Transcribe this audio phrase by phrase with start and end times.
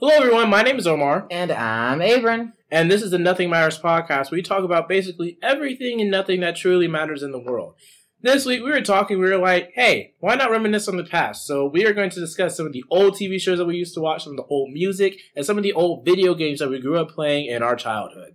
[0.00, 0.48] Hello, everyone.
[0.48, 2.54] My name is Omar, And I'm Abram.
[2.70, 4.30] and this is the Nothing Matters podcast.
[4.30, 7.74] Where we talk about basically everything and nothing that truly matters in the world.
[8.22, 9.18] This week, we were talking.
[9.18, 12.20] We were like, "Hey, why not reminisce on the past?" So we are going to
[12.20, 14.44] discuss some of the old TV shows that we used to watch, some of the
[14.44, 17.62] old music, and some of the old video games that we grew up playing in
[17.62, 18.34] our childhood.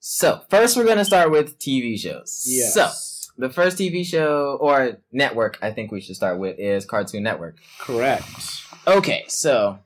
[0.00, 2.44] So, first we're going to start with TV shows.
[2.46, 2.74] Yes.
[2.74, 2.90] So,
[3.38, 7.56] the first TV show, or network, I think we should start with, is Cartoon Network.
[7.80, 8.24] correct.
[8.86, 9.78] Okay, so,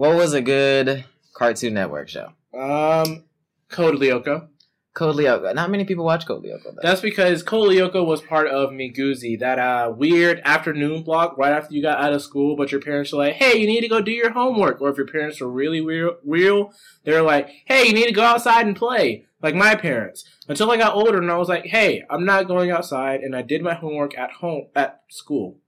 [0.00, 1.04] what was a good
[1.34, 2.32] Cartoon Network show?
[2.54, 3.24] Um,
[3.68, 4.48] Code Lyoko.
[4.94, 5.54] Code Lyoko.
[5.54, 6.80] Not many people watch Code Lyoko, though.
[6.80, 11.74] That's because Code Lyoko was part of Miguzi, that uh, weird afternoon block right after
[11.74, 14.00] you got out of school, but your parents were like, hey, you need to go
[14.00, 14.80] do your homework.
[14.80, 16.72] Or if your parents were really real, real
[17.04, 19.26] they're like, hey, you need to go outside and play.
[19.42, 20.24] Like my parents.
[20.48, 23.42] Until I got older and I was like, hey, I'm not going outside, and I
[23.42, 25.58] did my homework at home, at school.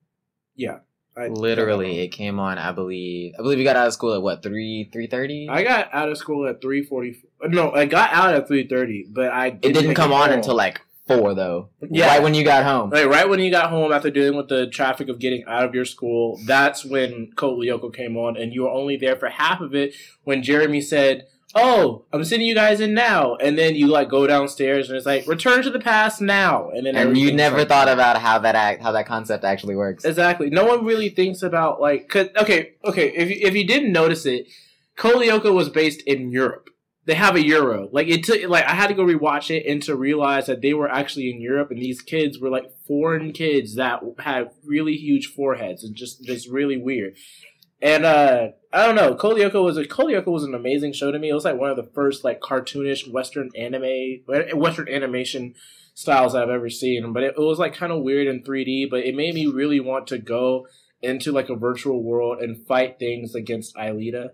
[0.55, 0.79] Yeah.
[1.17, 3.35] I, Literally, it came on, I believe.
[3.39, 5.51] I believe you got out of school at what, 3 3.30?
[5.51, 7.17] I got out of school at 3.40.
[7.49, 10.39] No, I got out at 3.30, but I It didn't come on home.
[10.39, 11.69] until like 4, though.
[11.83, 12.07] Yeah.
[12.07, 12.91] Right when you got home.
[12.91, 15.75] Like right when you got home after dealing with the traffic of getting out of
[15.75, 19.61] your school, that's when Code Lyoko came on, and you were only there for half
[19.61, 23.87] of it when Jeremy said, "Oh, I'm sending you guys in now," and then you
[23.87, 27.33] like go downstairs and it's like, "Return to the past now," and then And you
[27.33, 30.05] never like- thought about how that act, how that concept actually works.
[30.05, 30.51] exactly.
[30.51, 33.13] No one really thinks about like, cause, okay, okay.
[33.15, 34.47] If you, if you didn't notice it,
[34.99, 36.69] Lyoko was based in Europe.
[37.05, 37.89] They have a euro.
[37.91, 40.73] Like it took like I had to go rewatch it and to realize that they
[40.73, 45.27] were actually in Europe and these kids were like foreign kids that had really huge
[45.27, 47.15] foreheads and just just really weird.
[47.83, 51.29] And uh I don't know, Code was a Code was an amazing show to me.
[51.29, 54.23] It was like one of the first like cartoonish Western anime
[54.55, 55.55] Western animation
[55.95, 57.13] styles I've ever seen.
[57.13, 59.81] But it, it was like kind of weird in 3D, but it made me really
[59.81, 60.67] want to go
[61.03, 64.31] into like a virtual world and fight things against Aelita.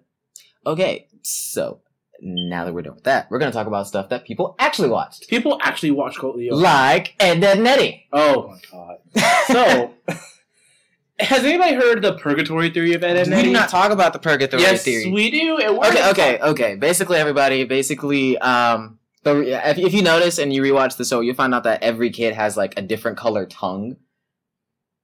[0.66, 1.80] Okay, so
[2.20, 5.28] now that we're done with that, we're gonna talk about stuff that people actually watched,
[5.28, 6.50] People actually watched Lyoko.
[6.52, 8.06] like Ed, Ed, and Eddy.
[8.12, 8.58] Oh my
[9.16, 9.44] god.
[9.46, 9.94] So,
[11.20, 14.62] has anybody heard the purgatory theory of Ed we do not talk about the purgatory
[14.62, 15.10] yes, theory.
[15.10, 15.58] we do.
[15.60, 16.74] Okay, okay, okay.
[16.76, 21.34] Basically, everybody, basically, um, the, if, if you notice and you rewatch the show, you'll
[21.34, 23.96] find out that every kid has like a different color tongue.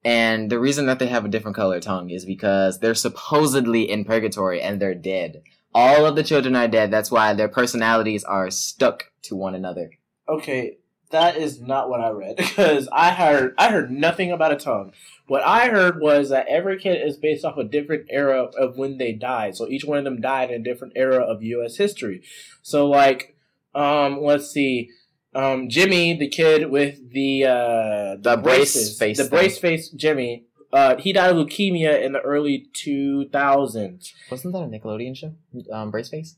[0.05, 4.05] And the reason that they have a different color tongue is because they're supposedly in
[4.05, 5.43] purgatory and they're dead.
[5.75, 6.91] All of the children are dead.
[6.91, 9.91] That's why their personalities are stuck to one another.
[10.29, 10.77] Okay,
[11.11, 14.93] that is not what I read because I heard I heard nothing about a tongue.
[15.27, 18.99] What I heard was that every kid is based off a different era of when
[18.99, 19.57] they died.
[19.57, 21.77] So each one of them died in a different era of U.S.
[21.77, 22.23] history.
[22.63, 23.35] So like,
[23.75, 24.91] um, let's see.
[25.35, 29.31] Um, Jimmy, the kid with the uh, The brace braces, face the thing.
[29.31, 34.13] brace face Jimmy, uh, he died of leukemia in the early two thousands.
[34.31, 35.33] Wasn't that a Nickelodeon show?
[35.73, 36.35] Um, Braceface?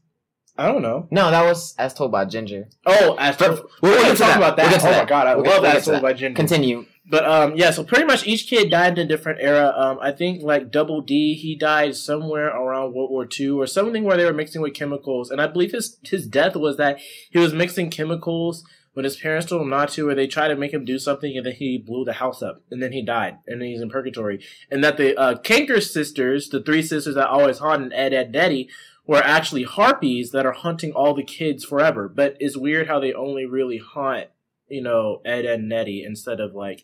[0.58, 1.06] I don't know.
[1.10, 2.68] No, that was as told by Ginger.
[2.86, 3.50] Oh, as But-
[3.82, 4.36] we're, we'll we'll get talk that.
[4.38, 4.74] about that.
[4.74, 5.02] oh that.
[5.04, 6.02] my god, I We'll love we'll that get to sold that.
[6.02, 6.36] by Ginger.
[6.36, 6.86] Continue.
[7.08, 9.72] But um, yeah, so pretty much each kid died in a different era.
[9.76, 14.02] Um, I think like Double D, he died somewhere around World War II or something
[14.02, 16.98] where they were mixing with chemicals, and I believe his his death was that
[17.30, 20.56] he was mixing chemicals when his parents told him not to, or they tried to
[20.56, 23.36] make him do something, and then he blew the house up, and then he died,
[23.46, 24.42] and then he's in purgatory.
[24.70, 28.68] And that the uh, Kanker sisters, the three sisters that always haunted Ed, Ed, Daddy,
[29.06, 32.08] were actually harpies that are hunting all the kids forever.
[32.08, 34.28] But it's weird how they only really haunt,
[34.68, 36.82] you know, Ed, and Nettie instead of like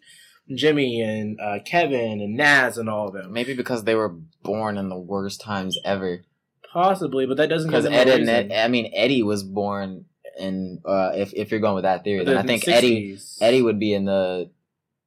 [0.54, 3.32] Jimmy and uh, Kevin and Nazz and all of them.
[3.32, 6.24] Maybe because they were born in the worst times ever.
[6.72, 8.28] Possibly, but that doesn't Because Ed and.
[8.28, 10.06] Ed, I mean Eddy was born
[10.38, 13.60] in uh if if you're going with that theory, then The I think Eddy Eddy
[13.60, 14.50] would be in the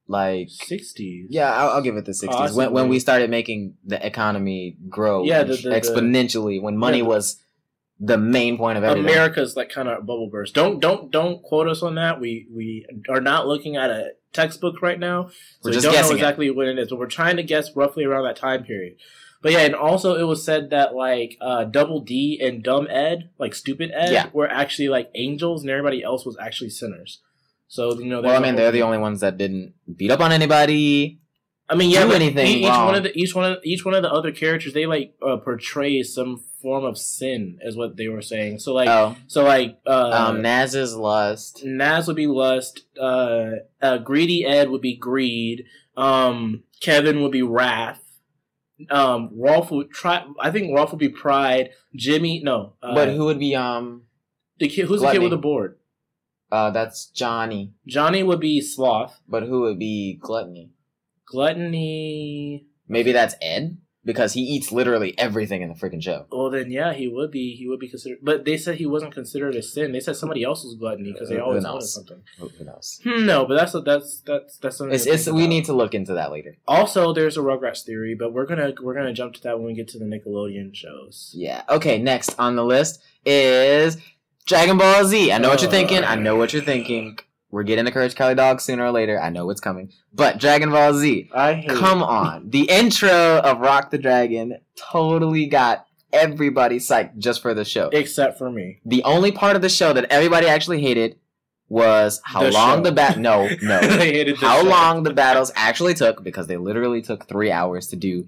[0.07, 1.25] like 60s.
[1.29, 5.23] yeah, I'll, I'll give it the sixties when when we started making the economy grow
[5.23, 7.41] Yeah, the- the- exponentially when money Yeah, the- was
[7.99, 9.09] the main point of everything.
[9.09, 10.53] America's like kind of bubble burst.
[10.53, 12.19] Don't don't don't quote us on that.
[12.19, 15.33] We we are not looking at a textbook right now, so
[15.63, 16.19] We're we just don't know guessing it.
[16.19, 16.89] exactly when it is.
[16.89, 18.97] But we're trying to guess roughly around that time period.
[19.41, 23.29] But yeah, and also it was said that like uh, Double D and Dumb Ed,
[23.39, 24.27] like Stupid Ed, Yeah.
[24.33, 27.19] were actually like angels, and everybody else was actually sinners.
[27.67, 30.31] So you know, well, I mean they're the only ones that didn't beat up on
[30.31, 31.19] anybody.
[31.67, 32.85] I mean, yeah, do anything each wrong.
[32.85, 35.37] one of the each one of each one of the other characters, they like uh,
[35.37, 38.59] portray some form of sin, is what they were saying.
[38.59, 41.61] So like, oh, so like, uh, um, Nazz's lust.
[41.65, 42.85] Nazz would be lust.
[42.99, 43.51] Uh,
[43.81, 45.65] uh, greedy Ed would be greed.
[45.97, 48.01] Um, Kevin would be wrath.
[48.91, 50.23] Um, Rolf would try.
[50.39, 51.71] I think Rolf would be pride.
[51.95, 52.73] Jimmy, no.
[52.83, 54.03] Uh, but who would be um?
[54.59, 54.85] the kid?
[54.85, 55.77] Who's the kid with the board?
[56.51, 57.73] Uh, that's Johnny.
[57.87, 59.19] Johnny would be sloth.
[59.27, 60.71] But who would be gluttony?
[61.27, 62.67] Gluttony.
[62.87, 63.77] Maybe that's Ed.
[64.05, 66.27] because he eats literally everything in the freaking show.
[66.31, 67.55] Well, then yeah, he would be.
[67.55, 68.19] He would be considered.
[68.21, 69.91] But they said he wasn't considered a sin.
[69.91, 72.21] They said somebody else was gluttony because they always wanted something.
[72.37, 73.01] Who, who knows?
[73.03, 74.93] Hmm, no, but that's that's that's that's something.
[74.95, 76.55] It's, it's we need to look into that later.
[76.67, 79.73] Also, there's a Rugrats theory, but we're gonna we're gonna jump to that when we
[79.73, 81.31] get to the Nickelodeon shows.
[81.35, 81.63] Yeah.
[81.67, 81.97] Okay.
[81.97, 83.97] Next on the list is
[84.45, 85.31] Dragon Ball Z.
[85.31, 86.03] I know what you're oh, thinking.
[86.03, 87.17] I know what you're thinking.
[87.49, 89.19] We're getting the Courage Cowardly Dog sooner or later.
[89.19, 89.91] I know it's coming.
[90.13, 91.29] But Dragon Ball Z.
[91.33, 92.49] I hate Come on.
[92.49, 93.09] The intro
[93.39, 97.89] of Rock the Dragon totally got everybody psyched just for the show.
[97.91, 98.79] except for me.
[98.85, 101.17] The only part of the show that everybody actually hated
[101.67, 102.83] was how The long show.
[102.83, 103.17] the bat.
[103.17, 103.79] No, no.
[103.79, 104.69] I hated the how show.
[104.69, 108.25] long the battles actually took because they literally took three hours to do.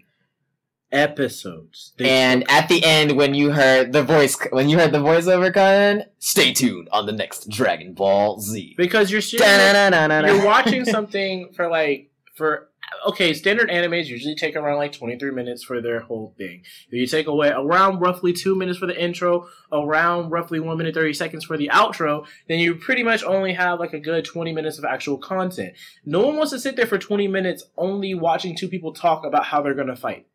[0.97, 1.94] Episodes.
[1.97, 4.99] They And took- at the end, when you heard the voice, when you heard the
[4.99, 8.75] voiceover coming, stay tuned on the next Dragon Ball Z.
[8.77, 12.69] because you're you're watching something for like for
[13.05, 17.05] okay standard animes usually take around like 23 minutes for their whole thing If you
[17.07, 21.44] take away around roughly two minutes for the intro around roughly 1 minute 30 seconds
[21.45, 24.85] for the outro then you pretty much only have like a good 20 minutes of
[24.85, 25.73] actual content
[26.05, 29.45] no one wants to sit there for 20 minutes only watching two people talk about
[29.45, 30.25] how they're gonna fight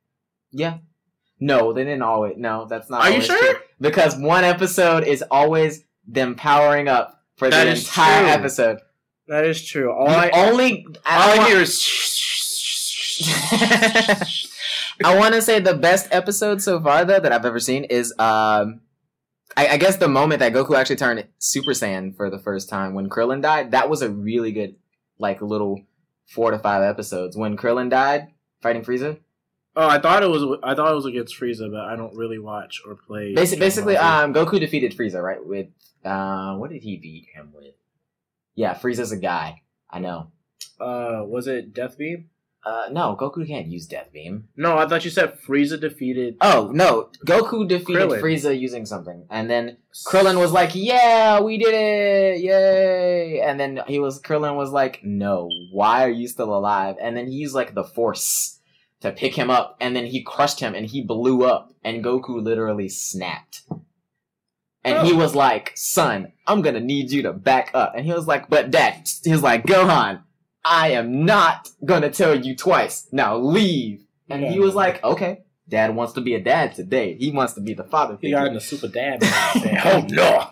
[0.53, 0.79] Yeah.
[1.41, 2.35] No, they didn't always.
[2.37, 3.03] No, that's not.
[3.03, 3.37] Are you sure?
[3.39, 3.61] true.
[3.81, 8.31] Because one episode is always them powering up for That the entire true.
[8.31, 8.79] episode.
[9.29, 11.83] that is true all The I, only all I, I want, hear is
[15.05, 18.13] I want to say the best episode so far though that I've ever seen is
[18.19, 18.81] um.
[19.55, 22.95] I, I guess the moment that Goku actually turned Super Saiyan for the first time
[22.95, 24.77] when Krillin died, that was a really good,
[25.19, 25.83] like, little
[26.27, 27.37] four to five episodes.
[27.37, 28.29] When Krillin died,
[28.63, 29.19] fighting Frieza,
[29.77, 32.39] oh i thought it was i thought it was against frieza but i don't really
[32.39, 33.99] watch or play Basi- basically, Z.
[34.01, 35.45] um, Goku defeated Frieza, right?
[35.45, 35.69] With
[36.05, 37.75] uh, what did he beat him with?
[38.55, 39.63] Yeah, Frieza's a guy.
[39.89, 40.33] I know.
[40.81, 42.29] uh was it death beam
[42.65, 44.47] Uh, no, Goku can't use Death Beam.
[44.57, 46.37] No, I thought you said Frieza defeated.
[46.41, 48.21] Oh no, Goku defeated Krillin.
[48.23, 53.81] Frieza using something, and then Krillin was like, "Yeah, we did it, yay!" And then
[53.89, 57.55] he was Krillin was like, "No, why are you still alive?" And then he used
[57.55, 58.61] like the Force
[59.03, 62.43] to pick him up, and then he crushed him, and he blew up, and Goku
[62.43, 63.63] literally snapped.
[64.85, 65.17] And he Oh.
[65.17, 68.71] was like, "Son, I'm gonna need you to back up." And he was like, "But
[68.71, 70.23] Dad," he was like, "Gohan,
[70.65, 73.07] I am not gonna tell you twice.
[73.13, 77.15] Now leave." And he was like, "Okay." Dad wants to be a dad today.
[77.17, 79.23] He wants to be the father He got in the super dad.
[79.85, 80.49] Oh no!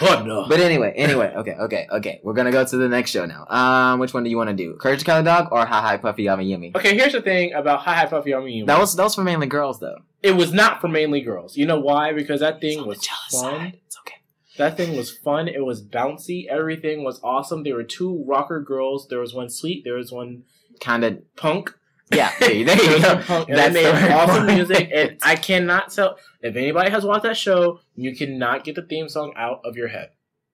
[0.00, 0.46] Oh no!
[0.48, 2.20] But anyway, anyway, okay, okay, okay.
[2.22, 3.46] We're gonna go to the next show now.
[3.48, 4.74] Um, which one do you want to do?
[4.76, 6.74] Courage the Cowardly Dog or Hi Hi Puffy AmiYumi?
[6.74, 8.66] okay, here's the thing about Hi Hi Puffy AmiYumi.
[8.66, 9.98] That was that was for mainly girls though.
[10.22, 11.56] it was not for mainly girls.
[11.58, 12.12] You know why?
[12.14, 13.74] Because that thing was fun.
[13.86, 14.16] It's okay.
[14.56, 15.46] That thing was fun.
[15.48, 16.46] It was bouncy.
[16.48, 17.62] Everything was awesome.
[17.62, 19.08] There were two rocker girls.
[19.08, 19.84] There was one sweet.
[19.84, 20.44] There was one
[20.80, 21.18] Kind of.
[21.36, 21.76] punk.
[22.12, 22.32] Yeah.
[22.40, 23.44] There you, there There you go.
[23.48, 24.90] they made awesome music.
[24.94, 27.80] And I cannot tell if anybody has watched that show.
[27.94, 30.10] You cannot get the theme song out of your head.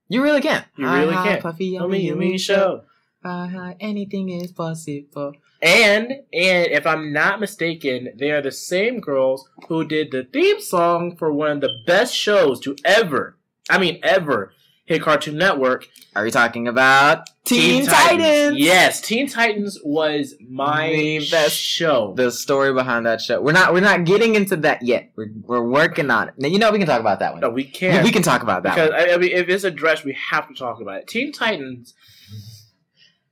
[0.09, 0.65] You really can't.
[0.77, 1.43] You Hi, really hi, can.
[1.43, 2.83] Puffy Yummy Yummy Yummy show.
[3.25, 3.77] Hi hi.
[3.81, 5.33] Anything is possible.
[5.61, 10.61] And and if I'm not mistaken, they are the same girls who did the theme
[10.61, 13.37] song for one of the best shows to ever,
[13.69, 14.53] I mean ever,
[14.89, 15.87] hit Cartoon Network.
[16.17, 18.57] Are you talking about Teen, Titans?
[18.59, 22.15] Yes, Teen Titans was my The best- show.
[22.17, 23.41] The story behind that show.
[23.41, 23.73] We're not.
[23.75, 25.11] We're not getting into that yet.
[25.15, 26.35] We're we're working on it.
[26.39, 27.41] Now, you know we can talk about that one.
[27.43, 28.75] no, we can't we can talk about that.
[28.75, 28.99] because one.
[29.11, 31.07] I, I mean, if it's addressed, we have to talk about it.
[31.07, 31.95] Teen Titans.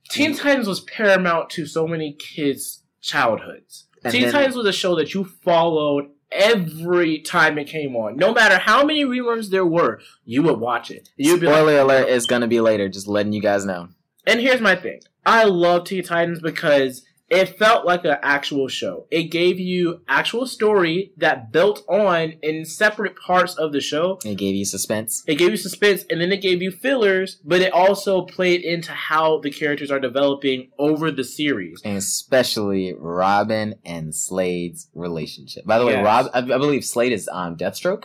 [0.09, 3.87] Teen Titans was paramount to so many kids' childhoods.
[4.03, 8.17] And Teen Titans was a show that you followed every time it came on.
[8.17, 11.09] No matter how many reruns there were, you would watch it.
[11.17, 12.89] You'd be like, Spoiler alert is gonna be later.
[12.89, 13.89] Just letting you guys know.
[14.25, 15.01] and here's my thing.
[15.25, 19.05] I love Teen Titans because it felt like an actual show.
[19.11, 24.19] It gave you actual story that built on in separate parts of the show.
[24.23, 25.23] It gave you suspense.
[25.27, 28.91] It gave you suspense and then it gave you fillers, but it also played into
[28.93, 31.81] how the characters are developing over the series.
[31.83, 35.65] and especially Robin and Slade's relationship.
[35.65, 38.03] By the way, Rob, I, I believe Slade is um Deathstroke.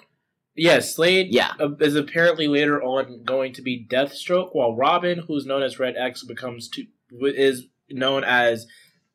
[0.54, 5.46] Yes, Slade Yeah, uh, is apparently later on going to be Deathstroke, while Robin, who's
[5.46, 6.84] known as Red X, becomes to,
[7.22, 8.66] is known as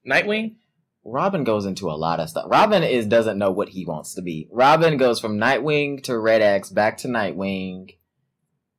[0.08, 0.56] Nightwing.
[1.04, 2.46] Robin goes into a lot of stuff.
[2.50, 4.48] Robin is doesn't know what he wants to be.
[4.52, 7.92] Robin goes from Nightwing to Red X, back to Nightwing.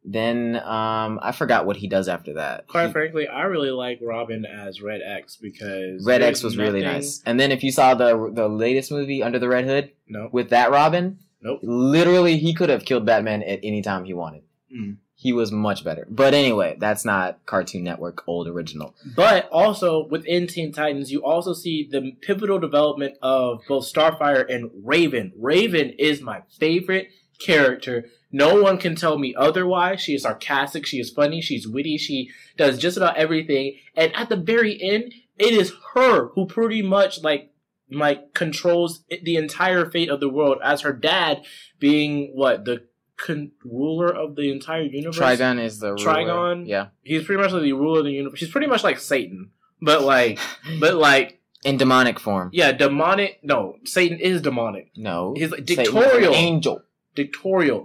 [0.04, 2.66] Then um I forgot what he does after that.
[2.68, 6.82] Quite He- frankly, I really like Robin as Red X because Red X was really
[6.82, 7.22] nice.
[7.26, 10.50] And then if you saw the the latest movie Under the Red Hood No, with
[10.50, 11.60] that Robin, Nope.
[11.62, 14.42] literally he could have killed Batman at any time he wanted.
[14.74, 14.96] Mm.
[15.20, 16.06] He was much better.
[16.08, 18.94] But anyway, that's not Cartoon Network old original.
[19.16, 24.70] But also within Teen Titans, you also see the pivotal development of both Starfire and
[24.84, 25.32] Raven.
[25.36, 27.08] Raven is my favorite
[27.40, 28.06] character.
[28.30, 30.00] No one can tell me otherwise.
[30.00, 33.74] She is sarcastic, she is funny, she's witty, she does just about everything.
[33.96, 37.50] And at the very end, it is her who pretty much like
[37.90, 41.44] like controls the entire fate of the world as her dad
[41.80, 42.86] being what the
[43.18, 45.18] con- ruler of the entire universe.
[45.18, 46.04] Trigon is the ruler.
[46.04, 46.66] Trigon?
[46.66, 46.86] Yeah.
[47.02, 48.40] He's pretty much like the ruler of the universe.
[48.40, 49.50] He's pretty much like Satan,
[49.82, 50.38] but like,
[50.80, 52.50] but like, In demonic form.
[52.52, 53.40] yeah, demonic.
[53.42, 54.90] No, Satan is demonic.
[54.96, 55.34] No.
[55.36, 56.82] He's like an dictatorial, angel.
[57.14, 57.84] dictatorial,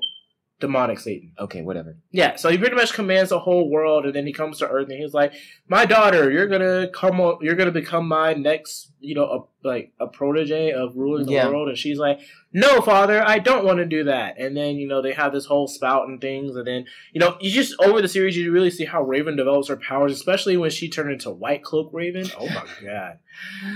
[0.60, 1.34] demonic Satan.
[1.40, 1.98] Okay, whatever.
[2.12, 4.88] Yeah, so he pretty much commands the whole world, and then he comes to Earth,
[4.90, 5.34] and he's like,
[5.68, 9.92] "My daughter, you're gonna come, on, you're gonna become my next, you know, a, like
[10.00, 11.48] a protege of ruling the Yeah.
[11.50, 12.20] world." And she's like,
[12.54, 15.46] "No, father, I don't want to do that." And then you know they have this
[15.46, 18.72] whole spout and things, and then you know you just over the series you really
[18.72, 22.28] see how Raven develops her powers, especially when she turned into White Cloak Raven.
[22.40, 23.20] Oh my god,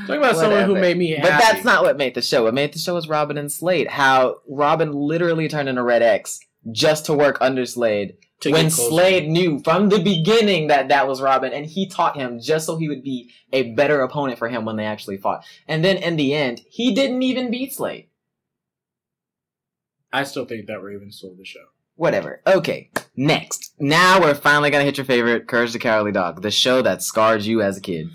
[0.05, 1.29] talking about someone who made me happy.
[1.29, 2.43] But that's not what made the show.
[2.43, 3.87] What made the show was Robin and Slade.
[3.87, 6.39] How Robin literally turned into Red X
[6.71, 8.17] just to work under Slade.
[8.41, 8.69] To when.
[8.69, 12.77] Slade knew from the beginning that that was Robin, and he taught him just so
[12.77, 15.43] he would be a better opponent for him when they actually fought.
[15.67, 18.09] And then in the end, he didn't even beat Slade.
[20.13, 21.65] I still think that Raven stole the show.
[21.95, 22.41] Whatever.
[22.45, 23.73] Okay, next.
[23.79, 27.41] Now we're finally gonna hit your favorite, Courage the Cowardly Dog, the show that scarred
[27.41, 28.07] you as a kid.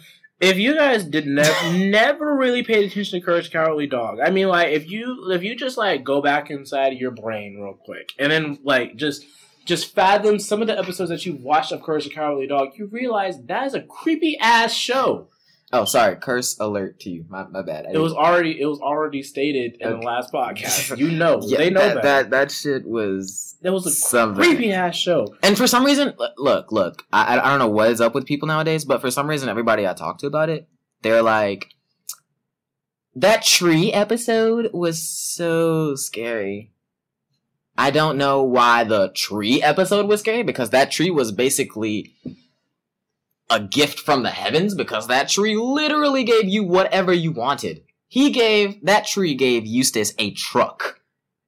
[0.42, 4.49] If you guys did never never really paid attention to Courage Cowardly Dog, I mean,
[4.49, 8.30] like if you if you just like go back inside your brain real quick and
[8.30, 9.25] then like just
[9.64, 12.87] just fathom some of the episodes that you watched of Courage the Cowardly Dog, you
[12.87, 15.28] realize that is a creepy ass show.
[15.75, 17.25] Oh, sorry, curse alert to you.
[17.31, 17.87] My, my bad.
[17.87, 20.00] I It was already it was already stated in Okay.
[20.00, 20.97] the last podcast.
[20.99, 22.02] You know, Yeah, they know that, that.
[22.02, 24.43] that that shit was That was a something.
[24.45, 25.26] creepy ass show.
[25.43, 28.26] And for some reason, look, look, I, I I don't know what is up with
[28.26, 30.69] people nowadays, but for some reason, everybody I talk to about it,
[31.00, 31.69] they're like,
[33.14, 36.71] that tree episode was so scary.
[37.79, 42.12] I don't know why the tree episode was scary because that tree was basically
[43.52, 47.82] a gift from the heavens because that tree literally gave you whatever you wanted.
[48.09, 51.00] He gave, that tree gave Eustace a truck.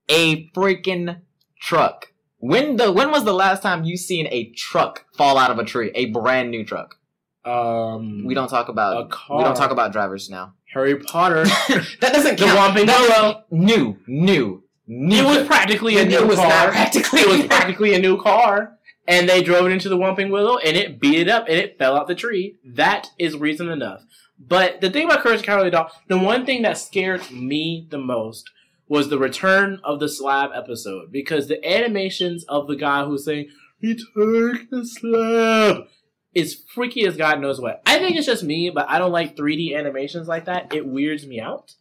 [0.08, 1.20] A freaking
[1.60, 2.12] truck.
[2.38, 5.64] When the when was the last time you seen a truck fall out of a
[5.64, 5.90] tree?
[5.94, 6.96] A brand new truck.
[7.44, 9.38] Um, We don't talk a about car.
[9.38, 10.54] we don't talk about drivers now.
[10.72, 11.44] Harry Potter.
[12.00, 12.76] that doesn't The count.
[12.76, 13.44] Whomping That's Willow.
[13.50, 15.16] New, new, new.
[15.16, 16.48] It was practically a It new was car.
[16.48, 17.20] not practically.
[17.20, 18.73] it was practically a new car.
[19.06, 21.78] And they drove it into the Whomping Willow and it beat it up and it
[21.78, 22.56] fell out the tree.
[22.64, 24.02] That is reason enough.
[24.38, 27.98] But the thing about Courage the Cowardly Dog, the one thing that scared me the
[27.98, 28.50] most
[28.88, 31.12] was the return of the slab episode.
[31.12, 33.48] Because the animations of the guy who's saying,
[33.82, 35.88] Return the slab
[36.34, 37.82] is freaky as God knows what.
[37.86, 40.74] I think it's just me, but I don't like 3D animations like that.
[40.74, 41.74] It weirds me out,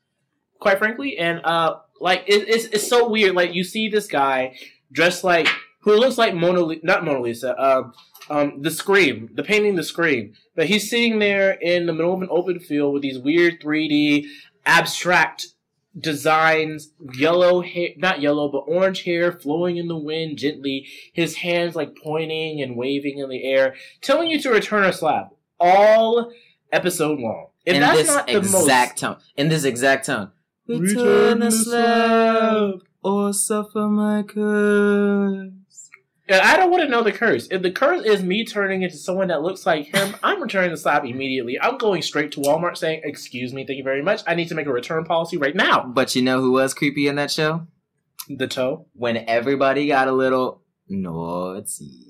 [0.60, 1.18] quite frankly.
[1.18, 3.36] And uh, like it, it's it's so weird.
[3.36, 4.58] Like you see this guy
[4.92, 5.48] dressed like
[5.84, 7.94] who looks like Mona, Li- not Mona Lisa, um,
[8.30, 10.34] um, the Scream, the painting, the Scream.
[10.56, 14.26] But he's sitting there in the middle of an open field with these weird 3D
[14.66, 15.48] abstract
[15.98, 21.76] designs, yellow hair, not yellow, but orange hair flowing in the wind gently, his hands
[21.76, 25.28] like pointing and waving in the air, telling you to return a slab
[25.60, 26.32] all
[26.72, 27.48] episode long.
[27.66, 29.18] If in that's this not the exact tone.
[29.38, 30.32] In this exact tone.
[30.68, 35.52] most return the slab or suffer my curse.
[36.28, 37.48] And I don't want to know the curse.
[37.52, 40.78] If the curse is me turning into someone that looks like him, I'm returning the
[40.78, 41.60] slab immediately.
[41.60, 44.22] I'm going straight to Walmart saying, "Excuse me, thank you very much.
[44.26, 47.08] I need to make a return policy right now." But you know who was creepy
[47.08, 47.68] in that show?
[48.30, 48.88] The toe.
[48.94, 52.10] When everybody got a little naughty.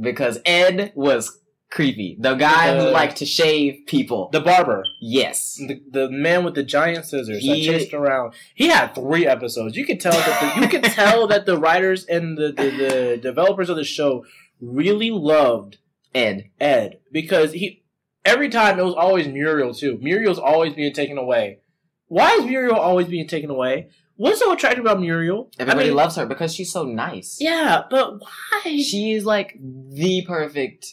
[0.00, 1.40] Because Ed was
[1.74, 2.16] creepy.
[2.18, 4.28] The guy who liked to shave people.
[4.32, 4.84] The barber.
[5.00, 5.56] yes.
[5.56, 8.34] The, the man with the giant scissors that He- chased around.
[8.54, 9.76] He had three episodes.
[9.76, 13.18] You could tell that the, you could tell that the writers and the, the, the
[13.20, 14.24] developers of the show
[14.60, 15.78] really loved
[16.14, 16.50] Ed.
[16.60, 17.82] Ed because he
[18.24, 19.98] every time it was always Muriel too.
[20.00, 21.58] Muriel's always being taken away.
[22.06, 23.88] Why is Muriel always being taken away?
[24.16, 25.50] What's so attractive about Muriel?
[25.58, 27.38] Everybody I mean, loves her because she's so nice.
[27.40, 28.60] Yeah, but why?
[28.80, 30.86] She is like the perfect.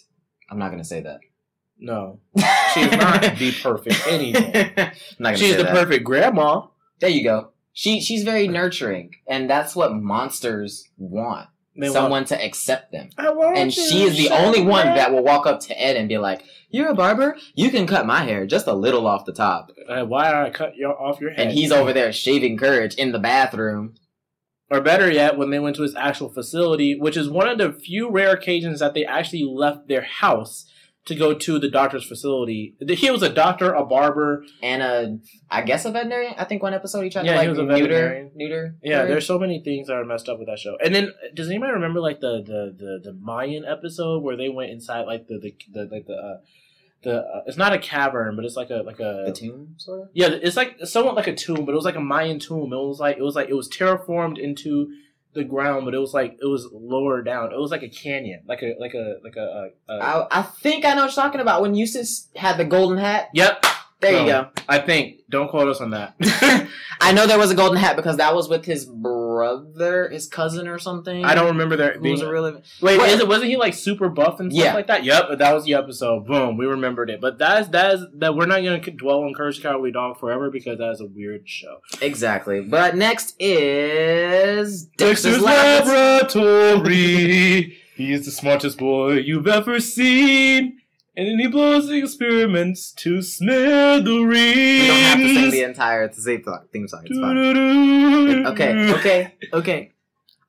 [0.51, 1.19] I'm not gonna say that.
[1.79, 2.19] no,
[2.73, 4.53] she's not the perfect anything.
[4.55, 5.73] I'm not gonna She's say the that.
[5.73, 6.67] perfect grandma.
[6.99, 7.51] There you go.
[7.73, 11.47] She she's very nurturing, and that's what monsters want.
[11.75, 13.09] They want- Someone to accept them.
[13.17, 16.09] I want And she is the only one that will walk up to Ed and
[16.09, 17.37] be like, "You're a barber.
[17.55, 20.49] You can cut my hair just a little off the top." Uh, why did I
[20.49, 21.39] cut you off your head?
[21.47, 23.95] And he's over there shaving courage in the bathroom.
[24.71, 27.73] Or better yet, when they went to his actual facility, which is one of the
[27.73, 30.65] few rare occasions that they actually left their house
[31.03, 32.75] to go to the doctor's facility.
[32.87, 34.45] He was a doctor, a barber.
[34.63, 35.17] And a,
[35.49, 36.35] I guess a veterinarian.
[36.37, 38.31] I think one episode he tried Yeah, to he like was a neuter, veterinarian.
[38.35, 38.75] neuter.
[38.83, 40.77] Yeah, there's so many things that are messed up with that show.
[40.83, 44.71] And then, does anybody remember like the the the, the Mayan episode where they went
[44.71, 46.37] inside like the the, the like the uh,
[47.03, 50.01] the uh, it's not a cavern, but it's like a like a the tomb sort
[50.01, 50.09] of.
[50.13, 52.73] yeah, it's like somewhat like a tomb, but it was like a Mayan tomb.
[52.73, 54.91] It was like it was like it was terraformed into
[55.33, 57.51] the ground, but it was like it was lower down.
[57.51, 59.71] It was like a canyon, like a like a like a.
[59.89, 62.65] a, a I, I think I know what you're talking about when Eustace had the
[62.65, 63.29] golden hat.
[63.33, 63.65] yep,
[63.99, 64.49] There you go.
[64.67, 65.19] I think.
[65.29, 66.15] Don't quote us on that.
[67.01, 68.85] I know there was a golden hat because that was with his
[69.41, 71.25] brother, his cousin, or something.
[71.25, 72.43] I don't remember Who being was a real.
[72.81, 73.09] Wait, What?
[73.09, 74.73] is it wasn't he like super buff and stuff Yeah.
[74.73, 75.03] like that?
[75.03, 76.25] Yep, but that was the episode.
[76.27, 77.19] Boom, we remembered it.
[77.21, 80.91] But that's that's that we're not gonna dwell on Courage Cowardly Dog forever because that
[80.91, 81.77] is a weird show.
[82.01, 82.61] Exactly.
[82.61, 85.87] But next is Dexter's Dexter's Labs.
[85.87, 87.77] Laboratory.
[87.95, 90.80] He's the smartest boy you've ever seen.
[91.15, 94.81] And then he blows the experiments to smithereens.
[94.81, 96.07] We don't have to sing the entire.
[96.07, 97.03] Theme song.
[97.05, 98.45] It's fine.
[98.47, 99.90] Okay, okay, okay.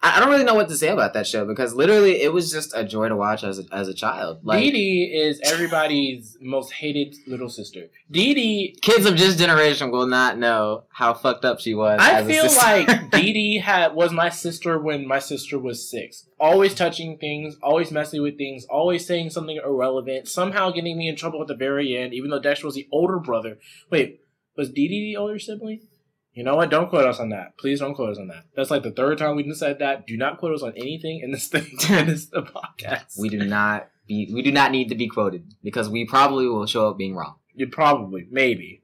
[0.02, 2.50] I, I don't really know what to say about that show because literally it was
[2.50, 4.40] just a joy to watch as a, as a child.
[4.42, 7.86] Like Dee Dee is everybody's most hated little sister.
[8.10, 12.00] Dee Dee kids of this generation will not know how fucked up she was.
[12.00, 12.92] I as feel sister.
[12.92, 16.26] like Dee Dee had was my sister when my sister was six.
[16.40, 21.16] Always touching things, always messing with things, always saying something irrelevant, somehow getting me in
[21.16, 23.58] trouble at the very end, even though Dexter was the older brother.
[23.90, 24.22] Wait,
[24.56, 25.86] was Dee Dee the older sibling?
[26.34, 26.70] You know what?
[26.70, 27.58] Don't quote us on that.
[27.58, 28.44] Please don't quote us on that.
[28.56, 30.06] That's like the third time we just said that.
[30.06, 33.18] Do not quote us on anything in this thing in this podcast.
[33.18, 36.66] we do not be we do not need to be quoted because we probably will
[36.66, 37.36] show up being wrong.
[37.54, 38.82] you probably, maybe,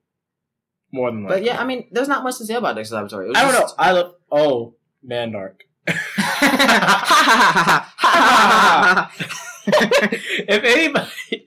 [0.92, 1.38] more than likely.
[1.40, 3.32] But yeah, I mean, there's not much to say about Dexter's Laboratory.
[3.34, 3.68] I don't know.
[3.78, 4.14] I love.
[4.30, 4.74] Oh,
[5.06, 5.60] Mandark.
[9.68, 11.46] if anybody,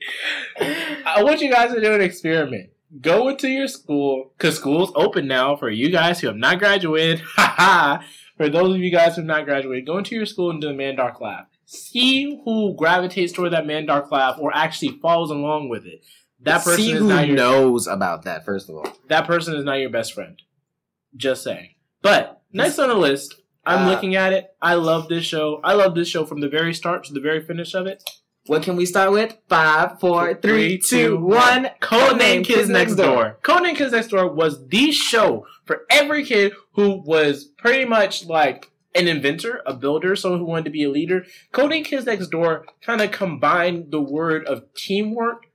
[1.05, 2.69] I want you guys to do an experiment.
[2.99, 7.21] Go into your school because school's open now for you guys who have not graduated.
[7.35, 8.05] Ha ha
[8.37, 10.67] for those of you guys who have not graduated, go into your school and do
[10.67, 11.45] the Mandark laugh.
[11.65, 16.03] See who gravitates toward that Mandark laugh or actually follows along with it.
[16.41, 18.43] That person See is who not your knows about that.
[18.43, 20.41] First of all, that person is not your best friend.
[21.15, 21.75] Just saying.
[22.01, 24.49] But next on the list, I'm Uh, looking at it.
[24.61, 25.61] I love this show.
[25.63, 28.03] I love this show from the very start to the very finish of it.
[28.47, 29.37] What can we start with?
[29.49, 31.69] Five, four, three, two, one.
[31.81, 33.37] Codename Kids Next Door.
[33.43, 38.71] Codename Kids Next Door was the show for every kid who was pretty much like
[38.95, 41.25] an inventor, a builder, someone who wanted to be a leader.
[41.53, 45.45] Codename Kids Next Door kind of combined the word of teamwork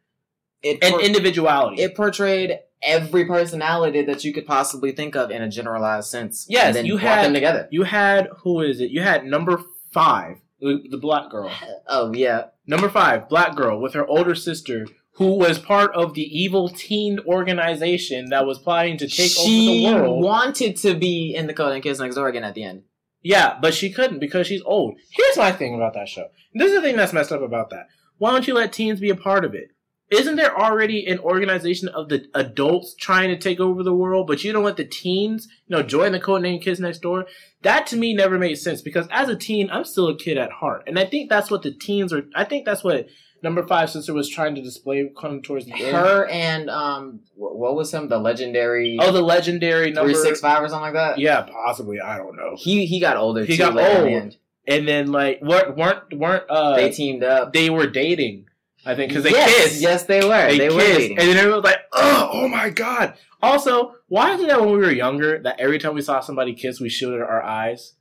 [0.62, 1.83] It and individuality.
[1.83, 6.46] it portrayed every personality that you could possibly think of in a generalized sense.
[6.49, 7.68] Yes, you had- them together.
[7.72, 8.90] you had who is it?
[8.90, 9.61] You had number
[9.92, 11.51] five, the black girl.
[11.88, 16.22] Oh yeah, Number five, black girl with her older sister, who was part of the
[16.22, 20.24] evil teen organization that was plotting to take she over the world.
[20.24, 22.83] wanted to be in the Codename Kids Next Door again at the end.
[23.22, 24.98] yeah, but she couldn't because she's old.
[25.11, 26.26] Here's my thing about that show.
[26.55, 27.87] This is the thing that's messed up about that.
[28.18, 29.70] Why don't you let teens be a part of it?
[30.11, 34.45] Isn't there already an organization of the adults trying to take over the world, but
[34.45, 37.27] you don't let the teens, you know, join the codename Kids Next Door?
[37.62, 40.53] That to me never made sense because as a teen, I'm still a kid at
[40.53, 42.23] heart, and I think that's what the teens are.
[42.37, 43.09] I think that's what
[43.42, 45.97] number five sister was trying to display coming towards the end.
[45.97, 48.09] Her and um, what was him?
[48.09, 51.19] The legendary Oh, the legendary number three six five or something like that.
[51.19, 52.01] Yeah, possibly.
[52.01, 52.55] I don't know.
[52.57, 53.45] He he got older.
[53.45, 54.37] He too got old.
[54.69, 57.53] And then like weren't weren't weren't uh they, teamed up.
[57.53, 58.47] They were dating.
[58.87, 59.81] I think because they yes, kissed.
[59.83, 60.46] Yes, they were.
[60.49, 61.18] They, They, were kissed, dating.
[61.18, 64.70] and then everyone was like, "Oh, oh my god!" Also, why is it that when
[64.70, 67.94] we were younger, that every time we saw somebody kiss, we shielded our eyes?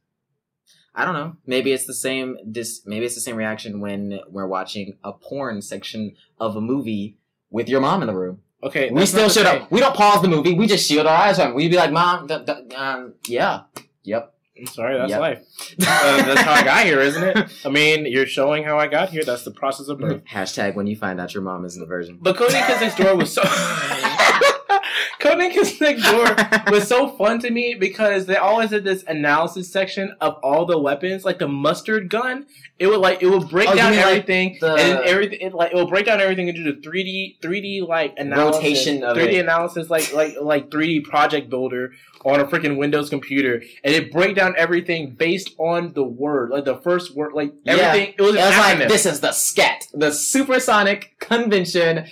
[0.94, 1.36] I don't know.
[1.46, 2.38] Maybe it's the same.
[2.46, 7.18] This maybe it's the same reaction when we're watching a porn section of a movie
[7.50, 8.42] with your mom in the room.
[8.64, 9.72] Okay, We still not the shield up.
[9.72, 10.54] We don't pause the movie.
[10.54, 11.50] We just shield our eyes from.
[11.52, 11.56] it.
[11.56, 13.64] We'd be like, "Mom, d- d- um, yeah,
[14.04, 15.20] yep." I'm sorry, that's Yep.
[15.20, 15.40] life.
[15.88, 17.50] Uh, that's how I got here, isn't it?
[17.66, 19.24] I mean, you're showing how I got here.
[19.26, 20.24] That's the process of birth.
[20.26, 22.18] Hashtag when you find out your mom isn't a virgin.
[22.22, 23.42] But Codename Kids Next Door was so.
[25.36, 29.72] Codename Kids Next Door was so fun to me because they always did this analysis
[29.72, 32.46] section of all the weapons, like the mustard gun.
[32.78, 35.54] It would like it would break Oh, down mean, like, everything, the- and everything it,
[35.54, 39.04] like it will break down everything into the three D three D like analysis, Rotation
[39.04, 41.94] of three D analysis, like like like three D project builder
[42.26, 46.66] on a freaking Windows computer, and it break down everything based on the word, like
[46.66, 47.74] the first word, like Yeah.
[47.74, 48.14] everything.
[48.18, 52.08] It was, It was like this is the SCAT, the Supersonic Convention,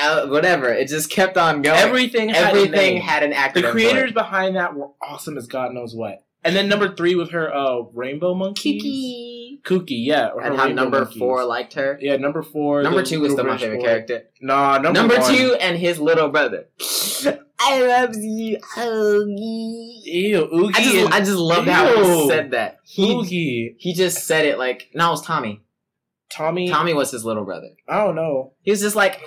[0.00, 0.72] uh, whatever.
[0.72, 1.78] It just kept on going.
[1.78, 3.02] Everything, had everything name.
[3.02, 3.54] had an acronym.
[3.62, 4.14] The creators it.
[4.14, 6.24] behind that were awesome as God knows what.
[6.44, 8.78] And then number three with her uh, rainbow monkey.
[8.80, 9.60] Kiki.
[9.64, 10.30] Kuki, yeah.
[10.30, 11.18] her And how number monkeys.
[11.18, 11.96] four liked her.
[12.00, 12.82] Yeah, number four.
[12.82, 13.84] Number two was little still my favorite boy.
[13.86, 14.22] character.
[14.40, 15.32] Nah, number, Number, one.
[15.34, 16.66] two and his little brother.
[17.64, 20.00] I love you, Hoagie.
[20.04, 20.74] Ew, Hoagie.
[20.74, 22.78] I just, I just loved how he said that.
[22.82, 23.74] He, Hoagie.
[23.78, 25.60] he just said it like, no, it was Tommy.
[26.32, 26.68] Tommy.
[26.68, 27.68] Tommy was his little brother.
[27.88, 28.52] I don't know.
[28.62, 29.20] He was just like,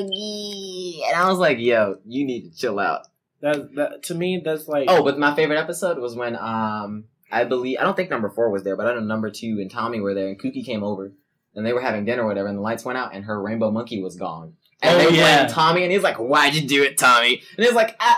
[0.00, 1.00] Hoagie.
[1.06, 3.02] And I was like, yo, you need to chill out.
[3.42, 4.86] That that to me that's like.
[4.90, 8.50] Oh, but my favorite episode was when um I believe I don't think number four
[8.50, 11.12] was there, but I know number two and Tommy were there, and Kuki came over,
[11.54, 13.70] and they were having dinner or whatever, and the lights went out, and her rainbow
[13.70, 14.54] monkey was gone.
[14.82, 15.36] And Oh, they were yeah.
[15.36, 18.16] playing Tommy, and he's like, "Why'd you do it, Tommy?" And he's like, I,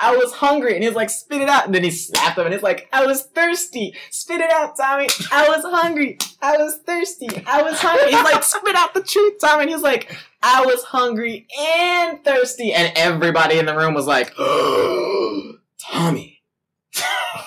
[0.00, 2.52] I, was hungry, and he's like, "Spit it out," and then he slapped him, and
[2.52, 5.08] he's like, "I was thirsty, spit it out, Tommy.
[5.30, 9.34] I was hungry, I was thirsty, I was hungry." He's like, "Spit out the truth,
[9.40, 14.06] Tommy," and he's like, "I was hungry and thirsty," and everybody in the room was
[14.06, 14.34] like,
[15.80, 16.42] "Tommy."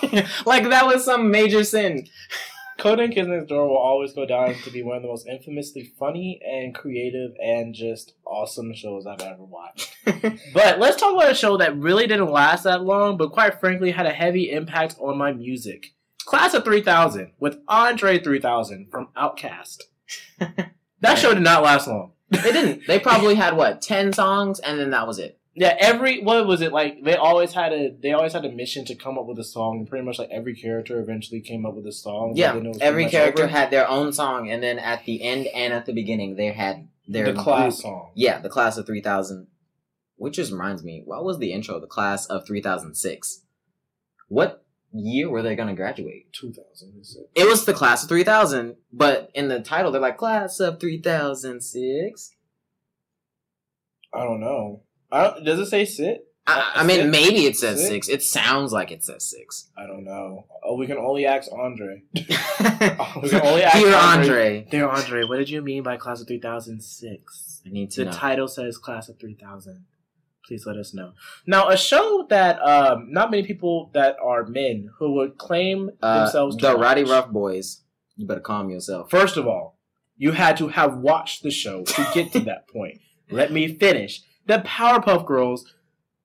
[0.45, 2.07] like that was some major sin.
[2.79, 5.91] Codename Kids Next Door will always go down to be one of the most infamously
[5.99, 9.95] funny and creative and just awesome shows I've ever watched.
[10.53, 13.91] But let's talk about a show that really didn't last that long, but quite frankly
[13.91, 15.93] had a heavy impact on my music.
[16.25, 19.83] Class of 3000 with Andre 3000 from Outkast.
[21.01, 22.13] that show did not last long.
[22.29, 22.87] they didn't.
[22.87, 25.38] They probably had what ten songs, and then that was it.
[25.59, 27.03] Yeah, every what was it like?
[27.03, 29.85] They always had a they always had a mission to come up with a song.
[29.85, 32.31] Pretty much like every character eventually came up with a song.
[32.33, 33.51] Yeah, every character over.
[33.51, 36.87] had their own song, and then at the end and at the beginning, they had
[37.09, 38.11] their the class group- song.
[38.15, 39.47] Yeah, the class of three thousand.
[40.15, 41.75] Which just reminds me, what was the intro?
[41.75, 43.41] of The class of three thousand six.
[44.29, 46.31] What year were they going to graduate?
[46.31, 46.93] 2000.
[46.95, 47.41] it?
[47.41, 50.79] It was the class of three thousand, but in the title, they're like class of
[50.79, 52.31] three thousand six.
[54.13, 54.83] I don't know.
[55.11, 56.25] I don't, does it say sit?
[56.47, 57.11] I, I mean, Six?
[57.11, 58.07] maybe it says Six?
[58.07, 58.09] six.
[58.09, 59.69] It sounds like it says six.
[59.77, 60.45] I don't know.
[60.63, 62.03] Oh, we can only ask Andre.
[63.21, 63.93] We can only ask Andre.
[63.93, 67.61] Andre, Dear Andre, what did you mean by class of 3006?
[67.65, 68.17] I need to The know.
[68.17, 69.85] title says class of 3000.
[70.45, 71.11] Please let us know.
[71.45, 76.23] Now, a show that um, not many people that are men who would claim Uh,
[76.23, 77.03] themselves to the Roddy.
[77.03, 77.81] Rough Boys.
[78.15, 79.09] You better calm yourself.
[79.11, 79.77] First of all,
[80.17, 82.99] you had to have watched the show to get to that point.
[83.29, 84.21] Let me finish.
[84.49, 85.71] The Powerpuff Girls.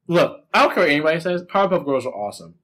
[0.08, 1.42] Look, I don't care what anybody says.
[1.42, 2.54] Powerpuff Girls are awesome.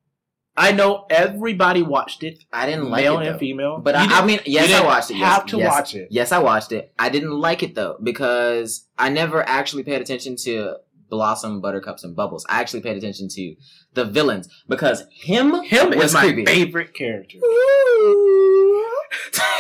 [0.57, 3.79] I know everybody watched it, I didn't like male it and female.
[3.79, 5.19] But I, I mean, yes, I watched it.
[5.19, 6.09] Yes, Have to yes, watch it.
[6.11, 6.93] Yes, I watched it.
[6.99, 10.77] I didn't like it though because I never actually paid attention to
[11.11, 12.47] Blossom, Buttercups, and Bubbles.
[12.49, 13.55] I actually paid attention to
[13.95, 16.47] the villains because him, Him was my creepy.
[16.47, 17.39] favorite character.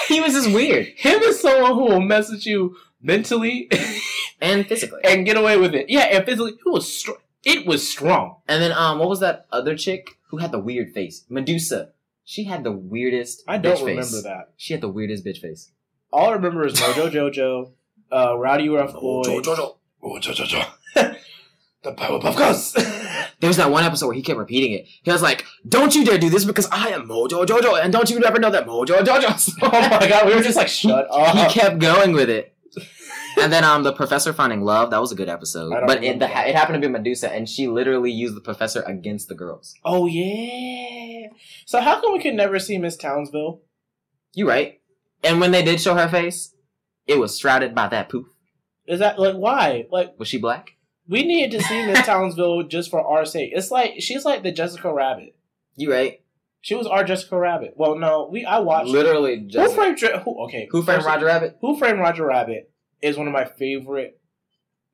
[0.08, 3.68] he was just weird Him is someone who will mess with you mentally
[4.40, 5.00] and physically.
[5.04, 5.88] and get away with it.
[5.88, 7.12] Yeah, and physically, it was str-
[7.44, 8.36] it was strong.
[8.48, 11.24] And then, um, what was that other chick who had the weird face?
[11.28, 11.90] Medusa.
[12.24, 13.42] She had the weirdest.
[13.48, 14.22] I don't remember face.
[14.22, 14.52] that.
[14.56, 15.72] She had the weirdest bitch face.
[16.12, 17.70] All I remember is Mojo Jojo,
[18.10, 19.76] uh, Rowdyruff Boy, Jojo.
[20.02, 20.66] Mojo Jojo.
[21.82, 22.76] the Powerpuff Girls.
[23.40, 24.86] There was that one episode where he kept repeating it.
[25.02, 28.10] He was like, "Don't you dare do this because I am Mojo Jojo, and don't
[28.10, 31.18] you ever know that Mojo Jojo." oh my god, we were just like, shut he
[31.18, 31.36] up.
[31.50, 32.54] He kept going with it.
[33.44, 34.90] And then um, the professor finding love.
[34.90, 35.70] That was a good episode.
[35.86, 39.28] But it, the, it happened to be Medusa, and she literally used the professor against
[39.28, 39.74] the girls.
[39.84, 41.28] Oh yeah.
[41.66, 43.60] So how come we could never see Miss Townsville?
[44.34, 44.80] You right.
[45.24, 46.54] And when they did show her face,
[47.06, 48.26] it was shrouded by that poof.
[48.86, 49.86] Is that like why?
[49.90, 50.76] Like Was she black?
[51.08, 53.50] we needed to see Miss Townsville just for our sake.
[53.54, 55.36] It's like she's like the Jessica Rabbit.
[55.76, 56.20] You right.
[56.62, 57.74] She was our Jessica Rabbit.
[57.76, 58.88] Well, no, we I watched.
[58.90, 59.74] Literally Who just.
[59.74, 61.56] framed who, Okay, Who framed Roger Rabbit?
[61.60, 62.70] Who framed Roger Rabbit
[63.02, 64.20] is one of my favorite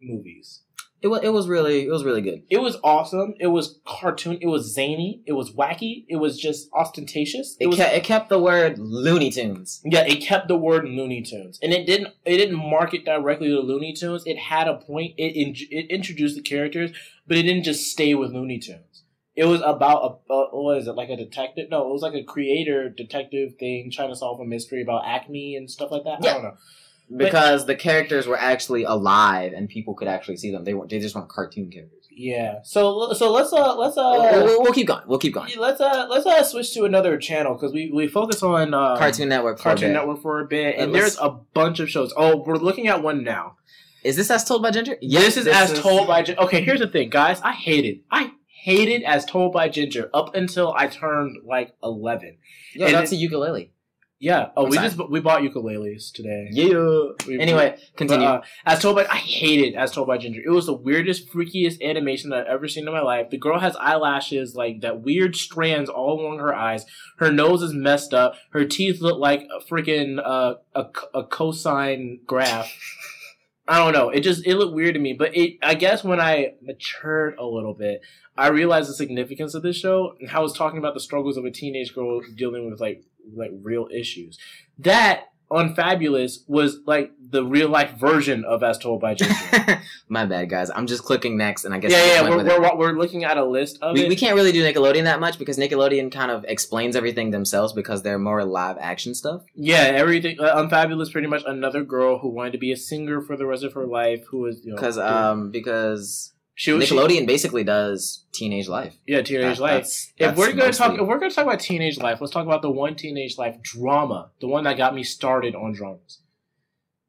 [0.00, 0.62] movies.
[1.02, 1.20] It was.
[1.22, 1.84] It was really.
[1.86, 2.42] It was really good.
[2.48, 3.34] It was awesome.
[3.38, 4.38] It was cartoon.
[4.40, 5.22] It was zany.
[5.26, 6.04] It was wacky.
[6.08, 7.54] It was just ostentatious.
[7.60, 9.82] It It, was kept, it kept the word Looney Tunes.
[9.84, 10.00] yeah.
[10.06, 12.14] It kept the word Looney Tunes, and it didn't.
[12.24, 14.22] It didn't market directly to Looney Tunes.
[14.24, 15.12] It had a point.
[15.18, 16.92] It in, it introduced the characters,
[17.26, 19.04] but it didn't just stay with Looney Tunes.
[19.34, 21.68] It was about a, a what is it like a detective?
[21.70, 25.56] No, it was like a creator detective thing trying to solve a mystery about Acme
[25.56, 26.20] and stuff like that.
[26.24, 26.30] Yeah.
[26.30, 26.56] I don't know.
[27.14, 30.64] Because the characters were actually alive and people could actually see them.
[30.64, 30.90] They weren't.
[30.90, 31.92] They just weren't cartoon characters.
[32.10, 32.60] Yeah.
[32.64, 35.02] So so let's uh let's uh we'll, we'll, we'll keep going.
[35.06, 35.52] We'll keep going.
[35.58, 39.28] let's uh let's uh switch to another channel because we we focus on uh, Cartoon
[39.28, 39.58] Network.
[39.58, 39.92] Cartoon.
[39.92, 42.14] Network for a bit, and there's a bunch of shows.
[42.16, 43.56] Oh, we're looking at one now.
[44.02, 44.96] Is this as told by Ginger?
[45.02, 46.22] this is as told by.
[46.22, 47.40] Gin- Okay, here's the thing, guys.
[47.42, 48.00] I hated.
[48.10, 52.38] I hated as told by Ginger up until I turned like eleven.
[52.74, 53.72] Yeah, that's it- a ukulele.
[54.18, 54.48] Yeah.
[54.56, 54.88] Oh, I'm we sorry.
[54.88, 56.48] just we bought ukuleles today.
[56.50, 57.12] Yeah.
[57.26, 58.26] We- Anyway, continue.
[58.26, 60.40] But, uh, as told by I hated as told by Ginger.
[60.44, 63.28] It was the weirdest, freakiest animation I've ever seen in my life.
[63.30, 66.86] The girl has eyelashes like that weird strands all along her eyes.
[67.18, 68.36] Her nose is messed up.
[68.52, 72.72] Her teeth look like a freaking uh, a a cosine graph.
[73.68, 74.10] I don't know.
[74.10, 75.12] It just it looked weird to me.
[75.12, 78.00] But it I guess when I matured a little bit,
[78.38, 81.44] I realized the significance of this show and how it's talking about the struggles of
[81.44, 83.02] a teenage girl dealing with like
[83.34, 84.38] like real issues.
[84.78, 89.80] That Unfabulous was like the real life version of As Told by Ginger.
[90.08, 90.70] My bad, guys.
[90.70, 93.44] I'm just clicking next, and I guess yeah, yeah, we're, we're, we're looking at a
[93.44, 94.08] list of we, it.
[94.08, 98.02] we can't really do Nickelodeon that much because Nickelodeon kind of explains everything themselves because
[98.02, 99.44] they're more live action stuff.
[99.54, 100.40] Yeah, everything.
[100.40, 103.62] Uh, Unfabulous, pretty much another girl who wanted to be a singer for the rest
[103.62, 104.26] of her life.
[104.30, 108.96] Who was you know Because um because she Nickelodeon basically does teenage life.
[109.06, 109.72] yeah teenage That- life.
[109.74, 112.46] that's- If that's we're gonna talk, if we're gonna talk about teenage life, let's talk
[112.46, 116.20] about the one teenage life drama, the one that got me started on dramas.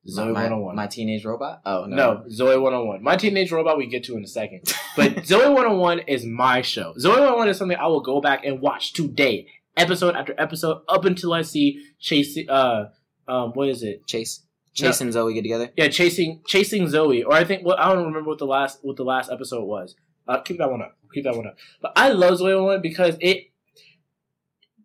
[0.09, 0.75] Zoey my, 101.
[0.75, 1.61] my teenage robot.
[1.65, 3.03] Oh no, No, Zoey 101.
[3.03, 4.61] My Teenage Robot we get to in a second.
[4.95, 6.93] But Zoey 101 is my show.
[6.97, 11.03] Zoey 101 is something I will go back and watch today, episode after episode, up
[11.03, 12.85] until I see Chase, Uh,
[13.27, 14.07] um, what is it?
[14.07, 14.45] Chase,
[14.77, 15.71] Chase and Zoey get together.
[15.75, 17.25] Yeah, chasing chasing Zoey.
[17.25, 19.95] Or I think well, I don't remember what the last what the last episode was.
[20.27, 20.95] Uh, keep that one up.
[21.13, 21.57] Keep that one up.
[21.81, 23.51] But I love Zoey one because it.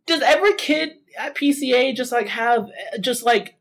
[0.06, 2.68] Does every kid at PCA just like have
[3.00, 3.56] just like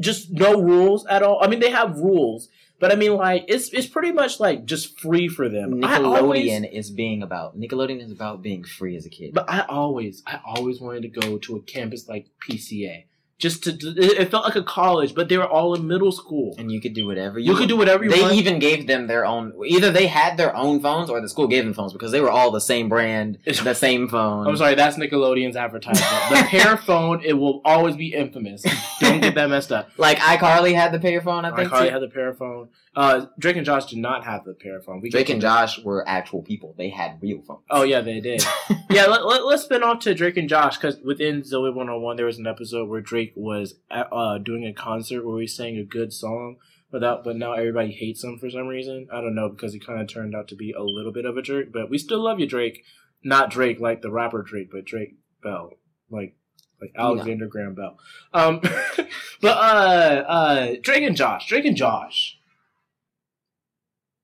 [0.00, 1.42] just no rules at all?
[1.42, 5.00] I mean, they have rules, but I mean, like it's it's pretty much like just
[5.00, 5.80] free for them.
[5.80, 9.32] Nickelodeon always, is being about Nickelodeon is about being free as a kid.
[9.32, 13.04] but I always, I always wanted to go to a campus like PCA.
[13.42, 16.54] Just to, it it felt like a college, but they were all in middle school.
[16.58, 18.34] and you could do whatever You could do whatever you They want.
[18.34, 19.52] even gave them their own.
[19.66, 22.30] Either they had their own phones, or the school gave them phones because they were
[22.30, 24.46] all the same brand, the same phone.
[24.46, 26.08] I'm sorry, that's Nickelodeon's advertisement.
[26.30, 28.62] the PearPhone, it will always be infamous.
[29.00, 29.90] Don't get that messed up.
[29.98, 31.68] Like iCarly had the PearPhone I think.
[31.70, 31.92] Carly too.
[31.94, 32.68] had the PearPhone.
[32.94, 35.00] Uh, Drake and Josh did not have the PearPhone.
[35.00, 36.74] We Drake and Josh were actual people.
[36.76, 37.62] They had real phones.
[37.70, 38.44] Oh yeah, they did.
[38.90, 42.26] yeah, let, let, let's spin off to Drake and Josh because within Zoey 101 there
[42.26, 45.84] was an episode where Drake was at, uh, doing a concert where he sang a
[45.84, 46.56] good song,
[46.90, 49.08] but that but now everybody hates him for some reason.
[49.10, 51.38] I don't know because he kind of turned out to be a little bit of
[51.38, 52.84] a jerk, but we still love you, Drake.
[53.24, 55.78] Not Drake like the rapper Drake, but Drake Bell,
[56.10, 56.36] like
[56.78, 57.96] like Alexander Graham Bell.
[58.34, 58.60] Um,
[59.40, 62.38] but uh, uh, Drake and Josh, Drake and Josh.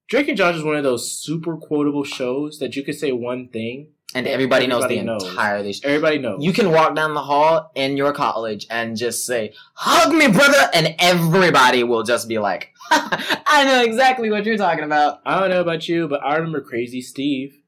[0.09, 3.49] Drake and Josh is one of those super quotable shows that you could say one
[3.49, 5.23] thing and everybody, knows the knows.
[5.23, 5.63] entire.
[5.63, 6.43] They Everybody knows.
[6.43, 10.71] You can walk down the hall in your college and just say, "Hug me, brother,"
[10.73, 15.51] and everybody will just be like, "I know exactly what you're talking about." I don't
[15.51, 17.59] know about you, but I remember Crazy Steve.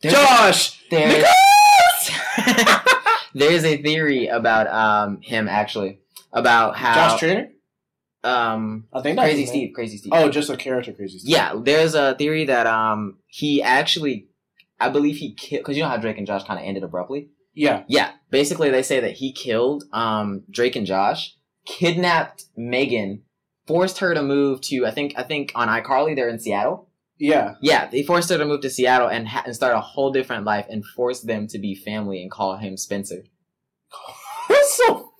[0.00, 0.80] There's- Josh!
[0.90, 1.26] There's,
[3.34, 6.00] there's a theory about um him actually
[6.32, 7.48] about how Josh Trainer?
[8.24, 9.46] Um I think Crazy.
[9.46, 10.12] Steve, Crazy Steve.
[10.14, 11.30] Oh, just a character Crazy Steve.
[11.30, 14.28] Yeah, there's a theory that um he actually,
[14.80, 17.30] I believe he killed because you know how Drake and Josh kind of ended abruptly.
[17.54, 17.84] Yeah.
[17.86, 23.22] Yeah, basically they say that he killed um Drake and Josh, kidnapped Megan,
[23.66, 26.88] forced her to move to I think I think on iCarly they're in Seattle.
[27.18, 27.54] Yeah.
[27.60, 30.44] Yeah, they forced her to move to Seattle and ha- and start a whole different
[30.44, 33.22] life and forced them to be family and call him Spencer.
[34.48, 35.10] That's so.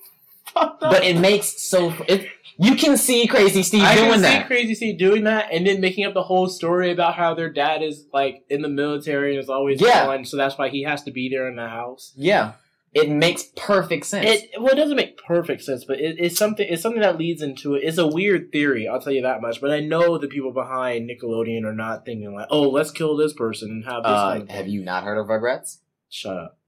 [0.54, 4.42] But it makes so it you can see Crazy Steve I doing can that.
[4.42, 7.50] see Crazy Steve doing that and then making up the whole story about how their
[7.50, 10.06] dad is like in the military and is always Yeah.
[10.06, 12.12] gone, so that's why he has to be there in the house.
[12.16, 12.52] yeah,
[12.92, 14.26] it makes perfect sense.
[14.28, 16.64] It well, it doesn't make perfect sense, but it, it's something.
[16.68, 17.82] It's something that leads into it.
[17.82, 19.60] It's a weird theory, I'll tell you that much.
[19.60, 23.32] But I know the people behind Nickelodeon are not thinking like, "Oh, let's kill this
[23.32, 25.78] person and have this." uh, have you not heard of Rugrats?
[26.08, 26.58] Shut up.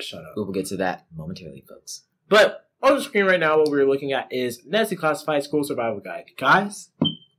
[0.00, 0.32] Shut up.
[0.36, 2.02] We will get to that momentarily, folks.
[2.28, 6.00] But on the screen right now, what we're looking at is Ned's Declassified School Survival
[6.00, 6.26] Guide.
[6.38, 6.90] Guys,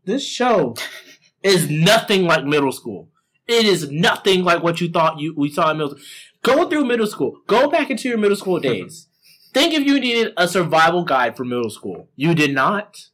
[0.05, 0.75] this show
[1.43, 3.09] is nothing like middle school.
[3.47, 5.91] It is nothing like what you thought you we saw in middle.
[5.91, 6.03] School.
[6.43, 7.39] Go through middle school.
[7.47, 9.07] Go back into your middle school days.
[9.53, 12.09] Think if you needed a survival guide for middle school.
[12.15, 13.09] You did not.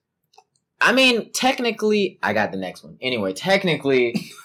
[0.82, 2.98] I mean, technically, I got the next one.
[3.02, 4.30] Anyway, technically,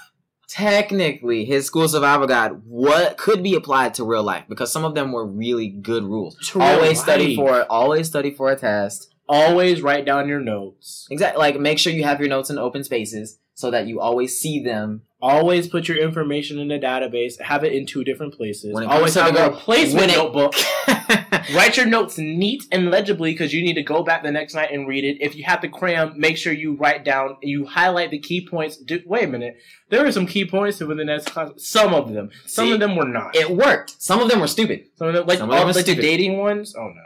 [0.48, 4.94] technically, his school survival guide what could be applied to real life because some of
[4.94, 6.36] them were really good rules.
[6.54, 7.36] Real always study life.
[7.36, 9.14] for always study for a test.
[9.28, 11.06] Always write down your notes.
[11.10, 11.38] Exactly.
[11.38, 14.62] Like make sure you have your notes in open spaces so that you always see
[14.62, 15.02] them.
[15.20, 17.40] Always put your information in a database.
[17.40, 18.72] Have it in two different places.
[18.72, 20.54] Always have a replacement it- notebook.
[21.52, 24.70] Write your notes neat and legibly because you need to go back the next night
[24.70, 25.16] and read it.
[25.20, 28.76] If you have to cram, make sure you write down, you highlight the key points.
[28.76, 29.56] Do, wait a minute.
[29.90, 31.50] There were some key points within the next class.
[31.56, 32.30] Some of them.
[32.46, 33.34] Some See, of them were not.
[33.34, 34.00] it worked.
[34.00, 34.84] Some of them were stupid.
[34.94, 36.02] some of them, like, some of them all, were like the stupid.
[36.02, 36.76] dating ones.
[36.78, 37.02] Oh no.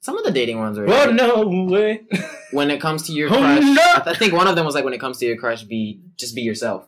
[0.00, 0.88] Some of the dating ones are.
[0.88, 2.02] Oh no way.
[2.52, 3.82] When it comes to your Oh, crush, no.
[3.82, 5.64] I, th- I think one of them was like, when it comes to your crush,
[5.64, 6.86] be just be yourself.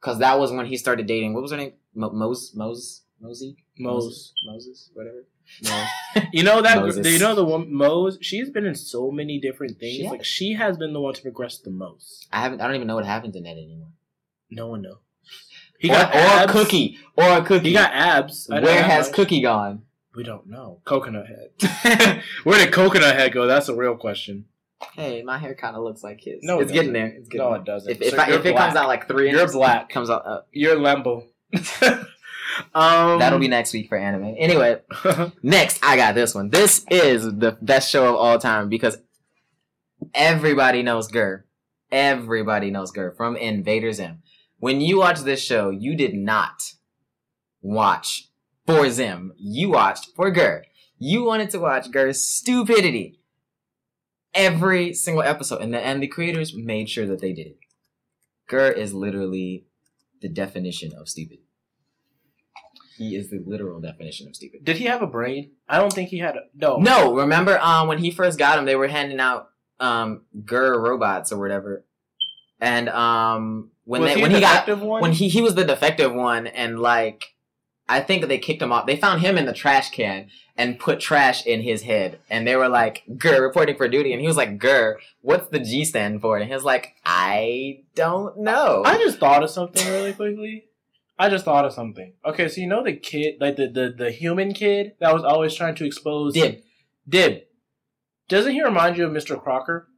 [0.00, 1.34] Because that was when he started dating.
[1.34, 1.72] What was her name?
[1.94, 4.32] Mo- Moze, Moze, Mosey, Moze.
[4.46, 5.24] Moses, whatever.
[6.32, 7.06] You know that Moses.
[7.06, 8.18] you know the one Moze.
[8.20, 9.96] She's been in so many different things.
[9.96, 12.28] She like she has been the one to progress the most.
[12.32, 12.60] I haven't.
[12.60, 13.88] I don't even know what happened to Ned anymore.
[14.50, 14.98] No one knows.
[15.78, 16.52] He or, got or abs.
[16.52, 17.68] Cookie, or a Cookie.
[17.68, 18.46] He got abs.
[18.48, 19.14] Where has much.
[19.16, 19.82] Cookie gone?
[20.14, 20.80] We don't know.
[20.84, 22.22] Coconut head.
[22.44, 23.46] Where did coconut head go?
[23.46, 24.46] That's a real question.
[24.94, 26.40] Hey, my hair kind of looks like his.
[26.42, 27.06] No, it it's getting there.
[27.06, 27.60] It's getting No, there.
[27.60, 27.90] it doesn't.
[27.92, 29.88] If if, So I, if it comes out like three You're inches, black.
[29.90, 30.26] comes out.
[30.26, 31.26] Uh, You're Lambo.
[32.74, 34.34] um, that'll be next week for anime.
[34.38, 34.80] Anyway,
[35.42, 36.48] next I got this one.
[36.50, 38.96] This is the best show of all time because
[40.14, 41.46] everybody knows GIR.
[41.92, 44.22] Everybody knows GIR from Invader Zim.
[44.58, 46.72] When you watch this show, you did not
[47.62, 48.29] watch
[48.78, 49.32] for Zim.
[49.36, 50.64] You watched for GIR.
[50.98, 53.18] You wanted to watch GIR's stupidity
[54.34, 57.58] every single episode, and the and the creators made sure that they did it.
[58.48, 59.64] GIR is literally
[60.20, 61.38] the definition of stupid.
[62.96, 64.62] He is the literal definition of stupid.
[64.64, 65.52] Did he have a brain?
[65.66, 66.36] I don't think he had.
[66.36, 66.76] A, no.
[66.76, 71.32] No, remember um when he first got him, they were handing out um GIR robots
[71.32, 71.84] or whatever,
[72.60, 75.00] and um when Was they he when he got one?
[75.00, 77.34] when he he was the defective one, and like
[77.90, 78.86] I think they kicked him off.
[78.86, 82.54] They found him in the trash can and put trash in his head, and they
[82.54, 86.20] were like GIR reporting for duty, and he was like GIR, what's the G stand
[86.20, 86.38] for?
[86.38, 88.84] And he was like I don't know.
[88.86, 90.66] I just thought of something really quickly.
[91.18, 92.12] I just thought of something.
[92.24, 95.54] Okay, so you know the kid, like the the, the human kid that was always
[95.54, 96.60] trying to expose Dib.
[97.08, 97.42] Dib.
[98.28, 99.42] Doesn't he remind you of Mr.
[99.42, 99.88] Crocker?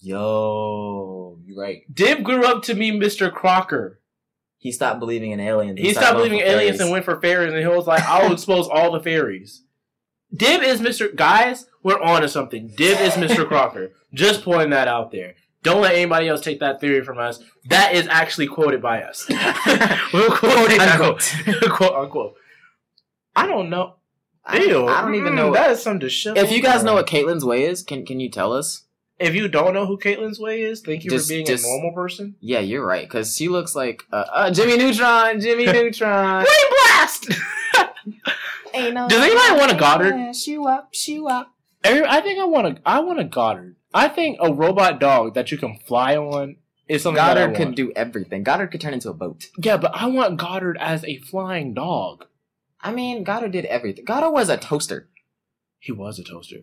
[0.00, 1.82] Yo, you're right.
[1.92, 3.32] Dib grew up to be Mr.
[3.32, 3.99] Crocker.
[4.60, 5.80] He stopped believing in aliens.
[5.80, 6.80] He stopped going believing in aliens fairies.
[6.82, 9.62] and went for fairies, and he was like, "I'll expose all the fairies."
[10.32, 11.12] Dib is Mr.
[11.16, 12.68] Guys, we're on to something.
[12.76, 13.48] Dib is Mr.
[13.48, 13.90] Crocker.
[14.14, 15.34] Just pointing that out there.
[15.64, 17.42] Don't let anybody else take that theory from us.
[17.68, 19.26] That is actually quoted by us.
[20.12, 21.34] we'll quote it Unquote.
[21.70, 22.34] quote unquote.
[23.34, 23.96] I don't know.
[24.44, 24.86] I, Ew.
[24.86, 25.52] I don't even Mm, know.
[25.52, 26.44] That is some disheveled.
[26.44, 28.84] if you guys know what Caitlin's way is, can can you tell us?
[29.20, 31.68] If you don't know who Caitlin's way is, thank you Just- for being just- a
[31.68, 32.36] normal person.
[32.40, 33.06] Yeah, you're right.
[33.06, 35.40] Because she looks like uh, uh, Jimmy Neutron.
[35.40, 36.44] Jimmy Neutron.
[36.44, 37.28] Brain blast.
[38.74, 40.34] Ain't no Does anybody want a Goddard?
[40.34, 41.52] Shoe up, shoe up.
[41.84, 42.80] Every- I think I want a.
[42.86, 43.76] I want a Goddard.
[43.92, 46.56] I think a robot dog that you can fly on
[46.88, 48.42] is something that I Goddard could do everything.
[48.44, 49.48] Goddard could turn into a boat.
[49.58, 52.26] Yeah, but I want Goddard as a flying dog.
[52.80, 54.04] I mean, Goddard did everything.
[54.04, 55.08] Goddard was a toaster.
[55.80, 56.58] He was a toaster.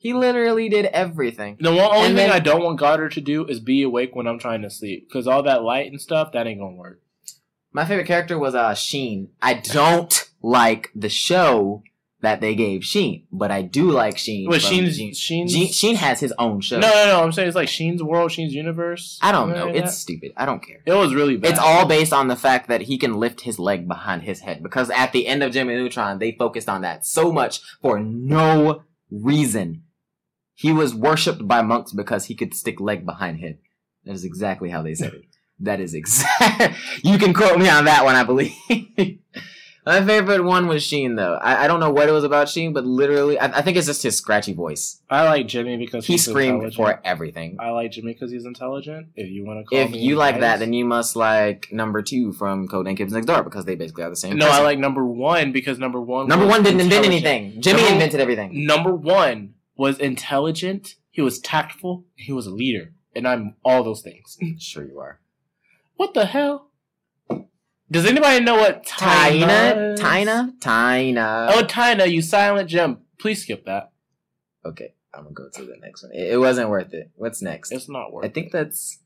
[0.00, 1.56] He literally did everything.
[1.60, 4.14] The one only And thing then- I don't want Goddard to do is be awake
[4.14, 7.00] when I'm trying to sleep, because all that light and stuff that ain't gonna work.
[7.72, 9.30] My favorite character was uh Sheen.
[9.42, 11.82] I don't like the show
[12.20, 14.48] that they gave Sheen, but I do like Sheen.
[14.48, 15.14] But Sheen's Sheen.
[15.14, 16.78] Sheen's Sheen, Sheen has his own show.
[16.78, 17.22] No, no, no.
[17.22, 19.18] I'm saying it's like Sheen's world, Sheen's universe.
[19.22, 19.66] I don't know.
[19.66, 19.96] like It's that.
[19.96, 20.32] stupid.
[20.36, 20.80] I don't care.
[20.86, 21.50] it was really bad.
[21.52, 24.62] It's all based on the fact that he can lift his leg behind his head.
[24.62, 28.82] Because at the end of Jimmy Neutron, they focused on that so much for no
[29.10, 29.82] reason.
[30.58, 33.58] He was worshipped by monks because he could stick leg behind head.
[34.04, 35.24] That is exactly how they said it.
[35.60, 36.76] That is exact.
[37.04, 38.52] you can quote me on that one, I believe.
[39.86, 41.34] My favorite one was Sheen, though.
[41.40, 43.86] I, I don't know what it was about Sheen, but literally, I, I think it's
[43.86, 45.00] just his scratchy voice.
[45.08, 47.56] I like Jimmy because He screamed for everything.
[47.60, 49.10] I like Jimmy because he's intelligent.
[49.14, 52.32] If you want to call If you like that, then you must like number two
[52.32, 54.36] from Codename Kids Next Door because they basically are the same.
[54.36, 56.26] no, I like number one because number one.
[56.26, 57.62] Number one didn't invent anything.
[57.62, 58.66] Jimmy Number- invented everything.
[58.66, 60.96] Number one was intelligent.
[61.10, 62.04] He was tactful.
[62.16, 64.36] He was a leader, and I'm all those things.
[64.58, 65.20] Sure you are.
[65.96, 66.66] what the hell?
[67.90, 69.96] Does anybody know what Tina.
[69.96, 71.48] Tina, Tina.
[71.50, 72.98] Oh, Tina, you silent gem.
[73.18, 73.92] Please skip that.
[74.66, 76.12] Okay, I'm gonna go to the next one.
[76.12, 77.10] It, it wasn't worth it.
[77.14, 77.72] What's next?
[77.72, 78.26] It's not worth.
[78.26, 78.28] It.
[78.28, 78.98] I think that's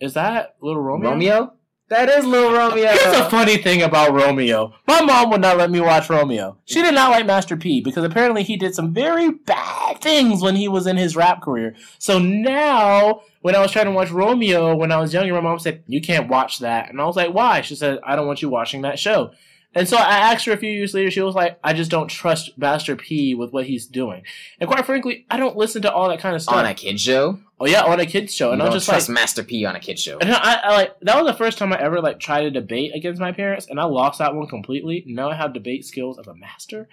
[0.00, 1.10] Is that Little Romeo?
[1.10, 1.52] Romeo.
[1.88, 2.88] That is Little Romeo.
[2.88, 4.72] Here's a funny thing about Romeo.
[4.86, 6.56] My mom would not let me watch Romeo.
[6.64, 10.56] She did not like Master P because apparently he did some very bad things when
[10.56, 11.74] he was in his rap career.
[11.98, 15.58] So now, when I was trying to watch Romeo when I was younger, my mom
[15.58, 16.88] said, You can't watch that.
[16.88, 17.60] And I was like, Why?
[17.60, 19.32] She said, I don't want you watching that show.
[19.74, 22.08] And so I asked her a few years later, she was like, I just don't
[22.08, 24.22] trust Master P with what he's doing.
[24.60, 26.56] And quite frankly, I don't listen to all that kind of stuff.
[26.56, 27.38] on a kid show.
[27.62, 28.52] Oh, yeah, on a kid's show.
[28.52, 30.18] And I was don't just trust like, Master P on a kid show.
[30.18, 32.92] and I, I like that was the first time I ever like tried to debate
[32.94, 35.04] against my parents, and I lost that one completely.
[35.06, 36.88] Now I have debate skills of a master.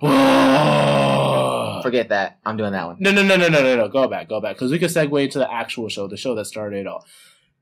[1.82, 2.38] Forget that.
[2.44, 2.96] I'm doing that one.
[3.00, 3.76] no, no, no, no, no, no.
[3.76, 3.88] no.
[3.88, 6.44] Go back, go back, because we could segue to the actual show, the show that
[6.46, 7.04] started it all.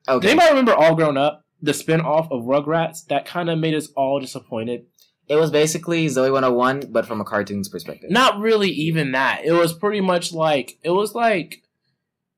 [0.07, 0.29] Does Okay.
[0.31, 3.89] anybody remember All Grown Up, the spin off of Rugrats that kind of made us
[3.97, 4.87] all disappointed?
[5.29, 8.11] It was basically Zoey 101, but from a cartoon's perspective.
[8.11, 9.45] Not really even that.
[9.45, 11.63] It was pretty much like it was like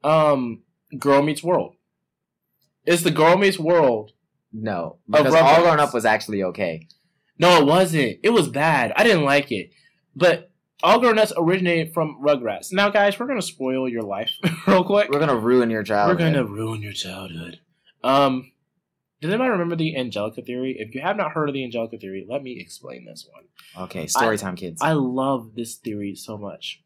[0.05, 0.63] um
[0.99, 1.75] Girl Meets World.
[2.85, 4.13] It's the Girl Meets World.
[4.53, 5.35] No, because.
[5.35, 6.87] All Grown Up was actually okay.
[7.39, 8.19] No, it wasn't.
[8.23, 8.93] It was bad.
[8.97, 9.71] I didn't like it.
[10.17, 10.51] But
[10.83, 12.73] All Grown Ups originated from Rugrats.
[12.73, 14.31] Now, guys, we're gonna spoil your life
[14.67, 15.11] real quick.
[15.11, 16.19] We're gonna ruin your childhood.
[16.19, 17.61] We're gonna ruin your childhood.
[18.03, 18.53] Um,
[19.21, 20.77] does anybody remember the Angelica theory?
[20.79, 23.85] If you have not heard of the Angelica theory, let me explain this one.
[23.85, 24.81] Okay, story time, kids.
[24.81, 26.83] I love this theory so much.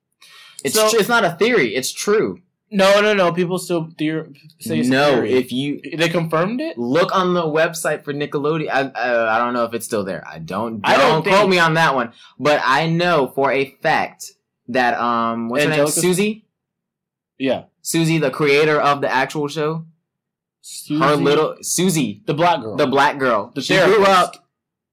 [0.65, 1.75] it's so- tr- it's not a theory.
[1.75, 2.41] It's true.
[2.75, 3.33] No, no, no.
[3.33, 5.33] People still theor- say it's no, theory.
[5.35, 6.79] if you they confirmed it.
[6.79, 10.27] look on the website for Nickelodeon, I, I I don't know if it's still there.
[10.27, 10.81] I don't.
[10.83, 12.13] I don't don't quote think- me on that one.
[12.39, 14.33] But I know for a fact
[14.69, 15.87] that um, what's her name?
[15.87, 16.47] Susie.
[17.39, 19.85] Yeah, Susie, the creator of the actual show.
[20.63, 23.51] Susie, Her little Susie, the black girl, the black girl.
[23.55, 24.11] The she grew therapist.
[24.11, 24.42] up.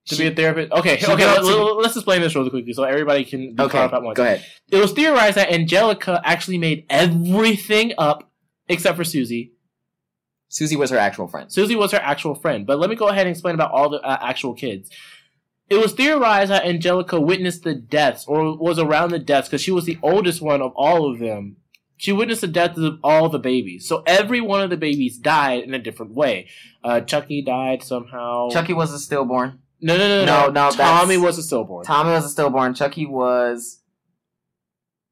[0.08, 0.72] To she- be a therapist.
[0.72, 1.26] Okay, okay.
[1.26, 4.18] Let, us explain this really quickly so everybody can be okay, caught up at once.
[4.18, 4.46] go ahead.
[4.72, 8.32] It was theorized that Angelica actually made everything up
[8.68, 9.54] except for Susie.
[10.50, 11.52] Susie was her actual friend.
[11.52, 12.66] Susie was her actual friend.
[12.66, 14.90] But let me go ahead and explain about all the uh, actual kids.
[15.70, 19.72] It was theorized that Angelica witnessed the deaths or was around the deaths because she
[19.72, 21.58] was the oldest one of all of them.
[21.98, 23.88] She witnessed the deaths of all the babies.
[23.88, 26.48] So every one of the babies died in a different way.
[26.84, 28.50] Uh, Chucky died somehow.
[28.50, 29.60] Chucky was a stillborn.
[29.82, 30.46] No, no, no, no.
[30.48, 31.86] No, no, Tommy was a stillborn.
[31.86, 32.74] Tommy was a stillborn.
[32.74, 33.82] Chucky was.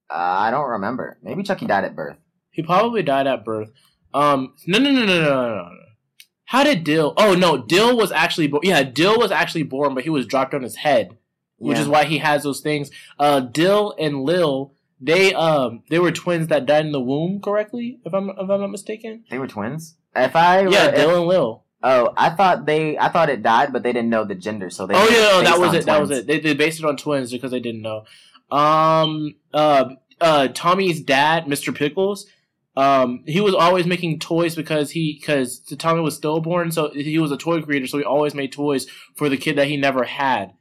[0.09, 1.18] Uh, I don't remember.
[1.22, 2.18] Maybe Chucky died at birth.
[2.51, 3.70] He probably died at birth.
[4.13, 5.70] Um, no, no, no, no, no, no, no.
[6.45, 7.13] How did Dill?
[7.18, 8.61] Oh no, Dill was actually born.
[8.63, 11.18] Yeah, Dill was actually born, but he was dropped on his head,
[11.57, 11.82] which Yeah.
[11.84, 12.89] is why he has those things.
[13.20, 17.41] Uh, Dill and Lil, they um, they were twins that died in the womb.
[17.41, 19.26] Correctly, if I'm if I'm not mistaken.
[19.30, 19.97] They were twins.
[20.15, 21.63] If I Yeah, if- Dill and Lil.
[21.84, 24.88] Oh, I thought they I thought it died, but they didn't know the gender, so
[24.88, 24.93] they.
[24.95, 25.86] Oh yeah, no, that was it.
[25.86, 26.28] That was it.
[26.28, 28.05] They, they based it on twins because they didn't know.
[28.49, 31.75] Um, uh, uh, Tommy's dad, Mr.
[31.75, 32.25] Pickles,
[32.75, 37.32] um, he was always making toys because he because Tommy was stillborn, so he was
[37.32, 37.88] a toy creator.
[37.88, 40.53] So he always made toys for the kid that he never had.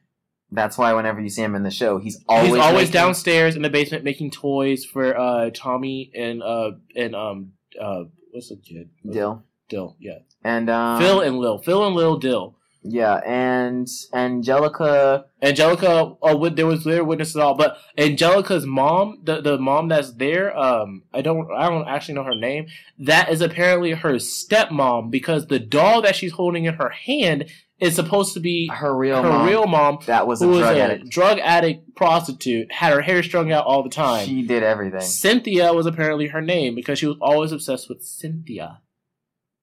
[0.51, 3.57] That's why whenever you see him in the show, he's always He's always making- downstairs
[3.57, 8.57] in the basement making toys for uh Tommy and uh and um uh what's the
[8.57, 12.55] kid Dill Dill yeah and um, Phil and Lil Phil and Lil Dill.
[12.89, 15.25] Yeah, and Angelica.
[15.43, 20.57] Angelica, oh, there was there witnesses all, but Angelica's mom, the the mom that's there,
[20.57, 22.67] um, I don't I don't actually know her name.
[22.99, 27.47] That is apparently her stepmom because the doll that she's holding in her hand
[27.79, 29.47] is supposed to be Her real her mom.
[29.47, 31.11] real mom, that was a who was drug a addict.
[31.11, 34.27] drug addict prostitute, had her hair strung out all the time.
[34.27, 35.01] She did everything.
[35.03, 38.79] Cynthia was apparently her name because she was always obsessed with Cynthia.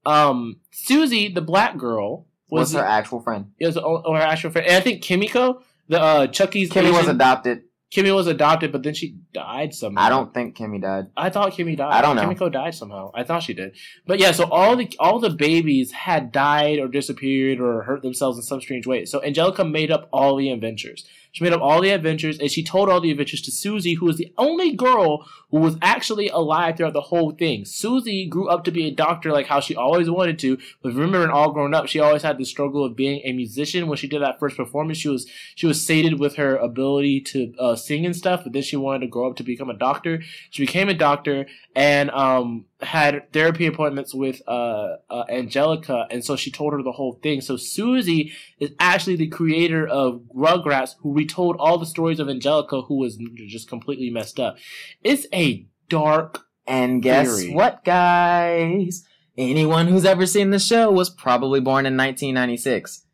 [0.05, 3.51] Um, Susie, the black girl, Was was her actual friend.
[3.59, 4.67] is her actual friend.
[4.67, 7.63] And I think Kimiko, the uh, Chucky's Kimmy was adopted.
[7.93, 10.01] Kimmy was adopted, but then she died somehow.
[10.01, 11.05] I don't think Kimmy died.
[11.15, 11.93] I thought Kimmy died.
[11.93, 12.23] I don't know.
[12.23, 13.11] Kimiko died somehow.
[13.13, 13.75] I thought she did.
[14.07, 18.39] But yeah, so all the all the babies had died or disappeared or hurt themselves
[18.39, 19.05] in some strange way.
[19.05, 21.05] So Angelica made up all the adventures.
[21.33, 24.07] She made up all the adventures and she told all the adventures to Susie, who
[24.07, 27.63] was the only girl who was actually alive throughout the whole thing.
[27.63, 31.23] Susie grew up to be a doctor like how she always wanted to, but remember
[31.23, 33.85] in All Grown Up, she always had the struggle of being a musician.
[33.85, 37.53] When she did that first performance, she was she was sated with her ability to
[37.59, 40.23] uh, sing and stuff, but then she wanted to grow up to become a doctor.
[40.49, 41.45] She became a doctor
[41.75, 46.93] and um, had therapy appointments with uh, uh, Angelica, and so she told her the
[46.93, 47.41] whole thing.
[47.41, 52.81] So Susie is actually the creator of Rugrats, who retold all the stories of Angelica,
[52.81, 54.57] who was just completely messed up.
[55.03, 55.42] It's a
[55.89, 56.39] dark.
[56.65, 57.53] And guess Theory.
[57.53, 59.03] what, guys?
[59.37, 63.05] Anyone who's ever seen the show was probably born in 1996.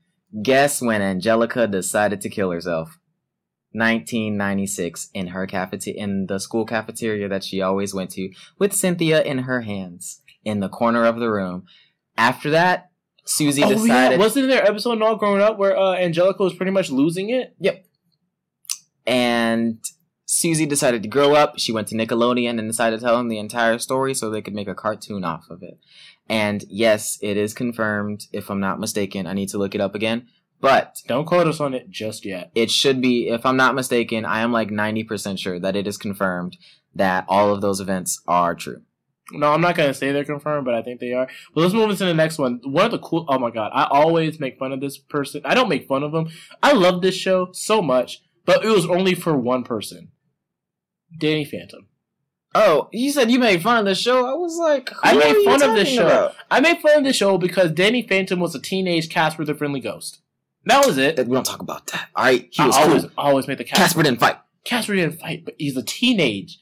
[0.44, 3.00] Guess when Angelica decided to kill herself?
[3.72, 9.22] 1996 in her cafeteria, in the school cafeteria that she always went to, with Cynthia
[9.24, 11.66] in her hands in the corner of the room.
[12.18, 12.92] After that,
[13.26, 14.20] Susie Oh yeah, decided.
[14.20, 17.30] wasn't there an episode in All Grown Up where uh, Angelica was pretty much losing
[17.30, 17.56] it?
[17.60, 17.86] Yep.
[19.06, 19.80] And
[20.32, 21.58] Susie decided to grow up.
[21.58, 24.54] She went to Nickelodeon and decided to tell them the entire story so they could
[24.54, 25.80] make a cartoon off of it.
[26.30, 29.26] And yes, it is confirmed, if I'm not mistaken.
[29.26, 30.28] I need to look it up again.
[30.62, 32.52] But Don't quote us on it just yet.
[32.54, 35.98] it should be, if I'm not mistaken, I am like 90% sure that it is
[35.98, 36.58] confirmed
[36.94, 38.84] that all of those events are true.
[39.32, 41.28] No, I'm not gonna say they're confirmed, but I think they are.
[41.56, 42.60] But let's move into the next one.
[42.64, 43.26] One of the cool.
[43.28, 45.42] Oh my god, I always make fun of this person.
[45.46, 46.30] I don't make fun of them.
[46.62, 50.12] I love this show so much, but it was only for one person,
[51.18, 51.88] Danny Phantom.
[52.56, 54.26] Oh, you said you made fun of the show?
[54.26, 56.06] I was like, I made fun of this talking show.
[56.06, 56.36] about?
[56.50, 59.80] I made fun of the show because Danny Phantom was a teenage Casper the Friendly
[59.80, 60.22] Ghost.
[60.66, 61.18] That was it.
[61.28, 62.10] We don't talk about that.
[62.16, 63.12] All right, he I was always, cool.
[63.18, 63.84] Always make the Casper.
[63.84, 64.38] Casper didn't fight.
[64.64, 66.60] Casper didn't fight, but he's a teenage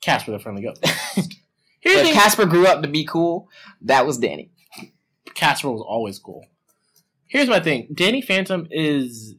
[0.00, 0.84] Casper the friendly ghost.
[1.80, 3.48] Here's the Casper grew up to be cool,
[3.82, 4.50] that was Danny.
[5.34, 6.46] Casper was always cool.
[7.26, 9.34] Here's my thing: Danny Phantom is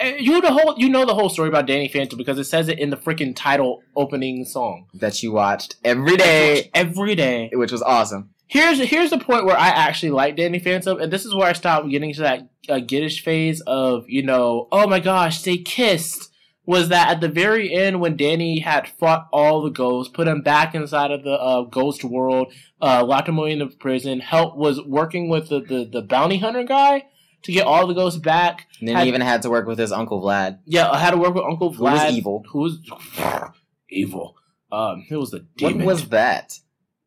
[0.00, 2.68] you know the whole you know the whole story about Danny Phantom because it says
[2.68, 7.50] it in the freaking title opening song That you watched every day, every day.
[7.52, 8.30] which was awesome.
[8.46, 11.52] Here's here's the point where I actually like Danny Phantom, and this is where I
[11.52, 16.32] stopped getting to that uh, giddish phase of you know, oh my gosh, they kissed.
[16.64, 20.42] Was that at the very end when Danny had fought all the ghosts, put him
[20.42, 24.54] back inside of the uh, ghost world, uh, locked him away in the prison, help
[24.54, 27.06] was working with the, the, the bounty hunter guy
[27.42, 28.66] to get all the ghosts back.
[28.80, 30.58] And then Had- he even had to work with his uncle Vlad.
[30.64, 31.76] Yeah, I had to work with Uncle Vlad.
[31.76, 32.44] Who was evil.
[32.50, 32.78] Who was
[33.90, 34.36] evil?
[34.70, 35.78] Um, it was the demon.
[35.78, 36.58] What was that?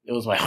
[0.05, 0.37] it was my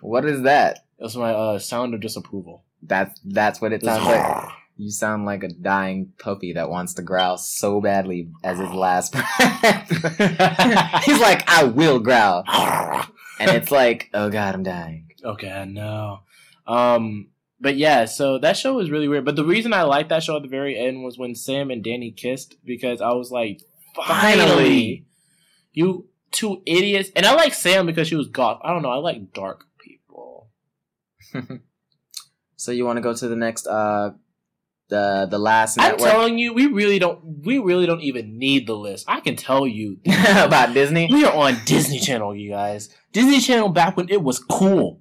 [0.00, 0.84] What is that?
[0.98, 2.64] It was my uh, sound of disapproval.
[2.82, 4.48] That's that's what it It sounds like.
[4.78, 9.12] You sound like a dying puppy that wants to growl so badly as his last
[9.12, 9.88] breath.
[11.06, 12.44] He's like, I will growl.
[13.40, 15.10] And it's like, oh god, I'm dying.
[15.24, 16.20] Okay, I know.
[16.66, 17.28] Um,
[17.60, 19.24] but yeah, so that show was really weird.
[19.24, 21.82] But the reason I liked that show at the very end was when Sam and
[21.82, 23.62] Danny kissed because I was like,
[23.94, 25.06] finally, Finally.
[25.72, 27.10] you two idiots.
[27.16, 28.60] And I like Sam because she was goth.
[28.62, 28.90] I don't know.
[28.90, 30.50] I like dark people.
[32.56, 34.10] So you want to go to the next uh
[34.88, 37.44] the the last I'm network telling you, we really don't.
[37.44, 39.04] We really don't even need the list.
[39.08, 39.98] I can tell you.
[40.06, 41.08] about Disney?
[41.10, 42.88] We are on Disney Channel, you guys.
[43.12, 45.00] Disney Channel back when it was cool.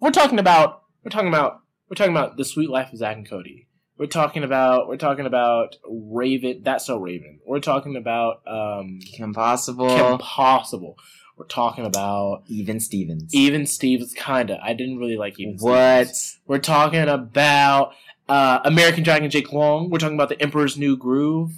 [0.00, 3.28] We're talking about we're talking about we're talking about the Sweet Life of Zach and
[3.28, 3.68] Cody.
[3.98, 6.62] We're talking about we're talking about Raven.
[6.64, 7.40] That's so Raven.
[7.46, 9.88] We're talking about um Kim Possible.
[9.88, 10.96] Kim Possible.
[11.36, 13.34] We're talking about Even Stevens.
[13.34, 14.14] Even Stevens.
[14.14, 14.58] Kinda.
[14.62, 15.56] I didn't really like Even.
[15.58, 16.06] what?
[16.06, 16.40] Stevens.
[16.46, 17.92] We're talking about
[18.28, 19.90] uh, American Dragon Jake Long.
[19.90, 21.52] We're talking about The Emperor's New Groove.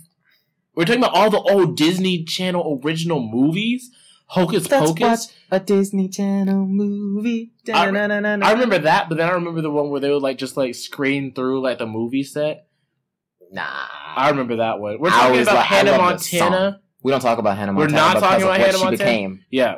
[0.75, 3.91] We're talking about all the old Disney Channel original movies.
[4.29, 5.33] Hocus That's Pocus.
[5.51, 7.53] A Disney Channel movie.
[7.73, 10.57] I- I remember that, but then I remember the one where they would like just
[10.57, 12.67] like screen through like the movie set.
[13.53, 13.63] Nah.
[14.17, 14.99] I remember that one.
[14.99, 16.81] We're talking about li- I Hannah Montana.
[17.03, 17.93] we don't talk about Hannah Montana.
[17.93, 18.99] We're not because talking of about what Hannah she Montana?
[19.11, 19.45] became.
[19.51, 19.77] Yeah.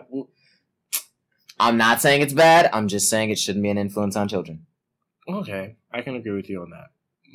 [1.61, 2.71] I'm not saying it's bad.
[2.73, 4.67] I'm just saying it shouldn't be an influence on children.
[5.29, 6.87] Okay, I can agree with you on that.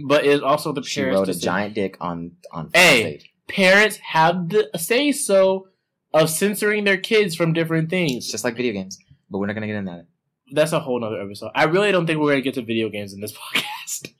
[0.07, 1.20] But it's also the She parents.
[1.20, 3.01] wrote a giant dick on on Hey.
[3.01, 3.30] stage.
[3.47, 5.68] Parents have the say so
[6.14, 8.32] of censoring their kids from different It's things.
[8.32, 8.97] just like video games,
[9.30, 10.05] but we're not gonna get into that.
[10.51, 11.51] That's a whole nother episode.
[11.55, 14.11] I really don't think we're gonna get to video games in this podcast.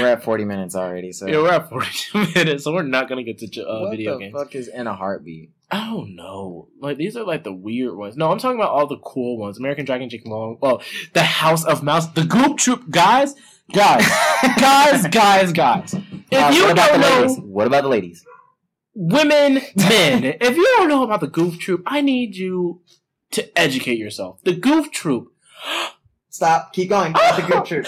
[0.00, 3.22] We're at 40 minutes already, so yeah, we're at 42 minutes, so we're not gonna
[3.24, 4.32] get to uh, video games.
[4.32, 5.50] what the fuck is in a heartbeat?
[5.70, 6.68] I don't know.
[6.80, 8.16] Like these are like the weird ones.
[8.16, 9.58] No, I'm talking about all the cool ones.
[9.58, 10.58] American Dragon Jake Long.
[10.60, 10.82] Well,
[11.14, 13.34] the House of Mouse, the Goof Troop guys,
[13.74, 14.06] guys,
[14.58, 15.94] guys, guys, guys.
[15.94, 17.38] If Uh, you don't know ladies?
[17.40, 18.24] What about the ladies?
[18.94, 22.80] Women, men, if you don't know about the Goof Troop, I need you
[23.30, 24.40] to educate yourself.
[24.44, 25.32] The Goof Troop.
[26.28, 26.72] Stop.
[26.72, 27.12] Keep going.
[27.12, 27.86] The Goof Troop.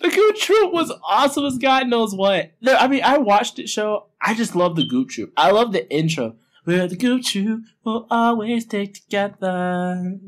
[0.00, 2.52] The Goof Troop was awesome as God knows what.
[2.60, 4.06] No, I mean, I watched it show.
[4.20, 5.32] I just love the Goof Troop.
[5.36, 6.36] I love the intro.
[6.64, 10.18] Where the Goof Troop We'll always stick together.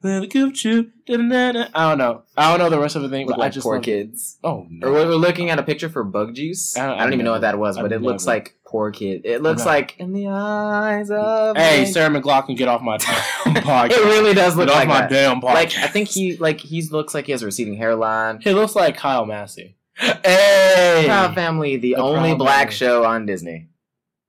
[0.00, 0.90] Where the Goof Troop.
[1.06, 1.66] da-da-da-da.
[1.74, 2.22] I don't know.
[2.36, 3.86] I don't know the rest of the thing, Look but I just poor love it.
[3.86, 4.38] kids.
[4.44, 4.88] Oh no.
[4.88, 6.76] Or we're we're looking at a picture for Bug Juice.
[6.76, 8.56] I I don't- don't, I've even know what that was, but I've it looks like
[8.74, 9.20] poor kid.
[9.24, 9.70] It looks Never.
[9.70, 11.56] like in the eyes of.
[11.56, 13.14] Hey, a- Sarah McLachlan, get off my damn
[13.62, 13.92] podcast.
[13.92, 15.10] It really does look get off like my that.
[15.10, 15.54] damn podcast.
[15.54, 18.40] Like I think he like he looks like he has a receding hairline.
[18.40, 19.76] he looks like Kyle Massey.
[20.24, 21.04] Hey.
[21.06, 22.74] Proud Family, the, The only Proud black Family.
[22.74, 23.68] show on Disney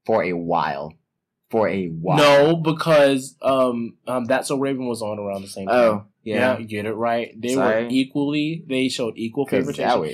[0.05, 0.93] for a while.
[1.49, 2.17] For a while.
[2.17, 5.75] No, because um, um, that's so Raven was on around the same time.
[5.75, 6.57] Oh yeah, yeah.
[6.59, 7.39] you get it right.
[7.39, 7.83] They Sorry.
[7.85, 8.63] were equally.
[8.67, 9.85] They showed equal favoritism.
[9.87, 10.13] that was-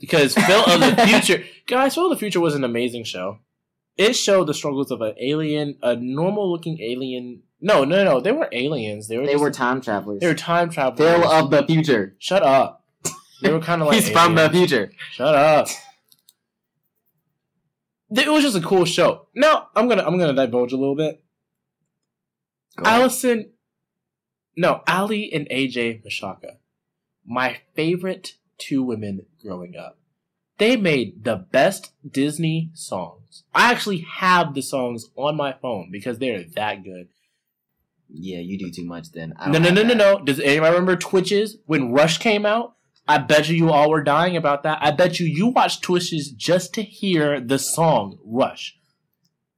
[0.00, 3.38] because Phil of the Future, guys, Phil the Future was an amazing show.
[3.96, 7.42] It showed the struggles of an alien, a normal-looking alien.
[7.60, 9.08] No, no, no, they were aliens.
[9.08, 9.26] They were.
[9.26, 10.20] They just- were time travelers.
[10.20, 10.98] They were time travelers.
[11.08, 12.14] Phil of the future.
[12.18, 12.84] Shut up.
[13.42, 14.92] They were kind of like He's from the future.
[15.12, 15.68] Shut up.
[18.14, 19.26] It was just a cool show.
[19.34, 21.22] Now I'm gonna I'm gonna divulge a little bit.
[22.76, 22.84] Go.
[22.84, 23.50] Allison,
[24.56, 26.56] no, Aly and AJ Michalka,
[27.26, 29.98] my favorite two women growing up.
[30.62, 33.42] They made the best Disney songs.
[33.52, 37.08] I actually have the songs on my phone because they're that good.
[38.08, 39.34] Yeah, you do too much then.
[39.48, 40.20] No, no, no, no, no.
[40.20, 42.76] Does anybody remember Twitches when Rush came out?
[43.08, 44.78] I bet you you all were dying about that.
[44.80, 48.78] I bet you you watched Twitches just to hear the song Rush.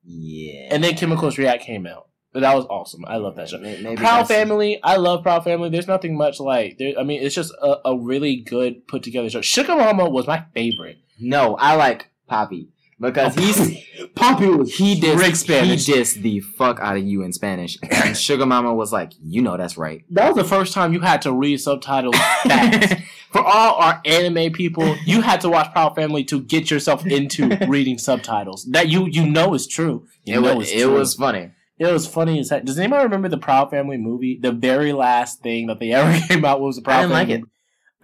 [0.05, 0.69] Yeah.
[0.71, 2.09] And then Chemicals React came out.
[2.35, 3.05] But that was awesome.
[3.07, 3.59] I love that show.
[3.59, 4.79] May- Maybe Proud Family.
[4.83, 5.71] I love Proud Family.
[5.71, 6.77] There's nothing much like.
[6.79, 9.41] There, I mean, it's just a, a really good put together show.
[9.41, 10.99] Sugar Mama was my favorite.
[11.19, 12.69] No, I like Poppy
[13.01, 13.85] because oh, he's
[14.17, 15.87] Poppy was he dissed Rick Spanish.
[15.87, 19.41] he dissed the fuck out of you in Spanish, and Sugar Mama was like, "You
[19.41, 22.95] know that's right." That was the first time you had to read subtitles fast.
[23.31, 27.57] For all our anime people, you had to watch Proud Family to get yourself into
[27.69, 28.65] reading subtitles.
[28.67, 30.07] That you you know is true.
[30.25, 30.95] You It was it true.
[30.99, 31.51] was funny.
[31.79, 32.65] It was funny as heck.
[32.65, 34.39] Does anybody remember the Proud Family movie?
[34.41, 37.29] The very last thing that they ever came out was the Proud I didn't like
[37.31, 37.43] it.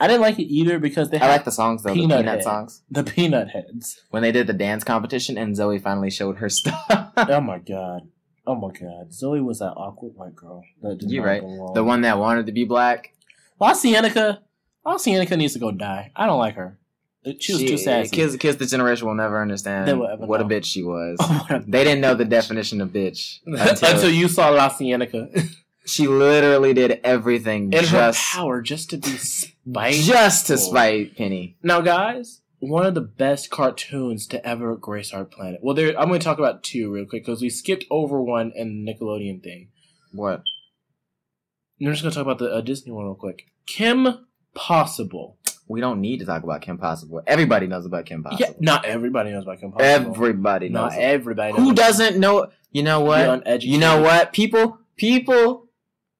[0.02, 2.34] I didn't like it either because they I like the songs though, the Peanut Peanut
[2.36, 2.42] Head.
[2.42, 2.82] songs.
[2.90, 4.00] the Peanut Heads.
[4.10, 6.84] When they did the dance competition and Zoe finally showed her stuff.
[7.16, 8.08] oh my god.
[8.46, 9.12] Oh my god.
[9.12, 10.64] Zoe was that awkward white girl.
[11.00, 11.42] You're right.
[11.42, 11.74] belong.
[11.74, 13.12] the one that wanted to be black.
[13.60, 14.38] LaCienega.
[14.86, 16.10] La Cienica needs to go die.
[16.16, 16.78] I don't like her.
[17.38, 18.10] She was too sassy.
[18.10, 21.18] Kids, kids, the generation will never understand will ever what a bitch she was.
[21.52, 25.54] Oh, they didn't know the definition of bitch until, until you saw LaCienega
[25.84, 30.02] she literally did everything in her just power just to be spiteful.
[30.02, 31.56] just to spite Penny.
[31.62, 35.60] Now, guys, one of the best cartoons to ever grace our planet.
[35.62, 38.52] Well, there I'm going to talk about two real quick because we skipped over one
[38.54, 39.68] in the Nickelodeon thing.
[40.12, 40.42] What?
[41.78, 43.46] And I'm just going to talk about the uh, Disney one real quick.
[43.66, 45.38] Kim Possible.
[45.70, 47.22] We don't need to talk about Kim Possible.
[47.28, 48.44] Everybody knows about Kim Possible.
[48.44, 49.88] Yeah, not everybody knows about Kim Possible.
[49.88, 50.90] Everybody knows.
[50.90, 51.52] not everybody.
[51.54, 52.48] Who doesn't know?
[52.72, 53.62] You know what?
[53.62, 54.32] You know what?
[54.32, 55.68] People, people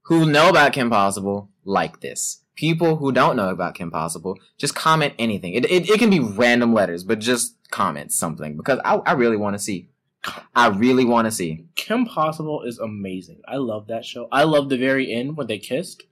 [0.03, 2.42] who know about Kim Possible like this.
[2.55, 5.55] People who don't know about Kim Possible just comment anything.
[5.55, 9.36] It it, it can be random letters, but just comment something because I I really
[9.36, 9.88] want to see.
[10.55, 11.64] I really want to see.
[11.74, 13.40] Kim Possible is amazing.
[13.48, 14.28] I love that show.
[14.30, 16.05] I love the very end when they kissed.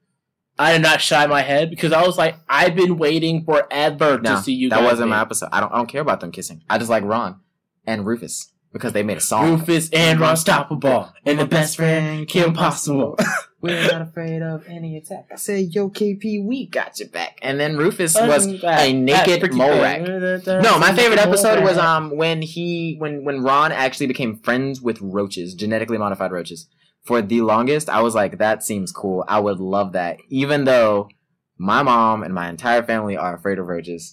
[0.58, 4.36] I did not shy my head because I was like, I've been waiting forever No,
[4.36, 4.70] to see you.
[4.70, 5.50] that wasn't my episode.
[5.52, 6.62] I don't I don't care about them kissing.
[6.68, 7.40] I just like Ron
[7.86, 9.52] and Rufus because they made a song.
[9.60, 13.16] Rufus and Ron Stoppable and the best friend Kim Possible.
[13.60, 15.26] We're not afraid of any attack.
[15.32, 17.40] I said, yo, KP, we got your back.
[17.42, 20.00] And then Rufus was a naked mole rack.
[20.46, 25.00] No, my favorite episode was um when he when when Ron actually became friends with
[25.00, 26.68] roaches, genetically modified roaches.
[27.08, 29.24] For the longest, I was like, that seems cool.
[29.26, 30.18] I would love that.
[30.28, 31.08] Even though
[31.56, 34.12] my mom and my entire family are afraid of roaches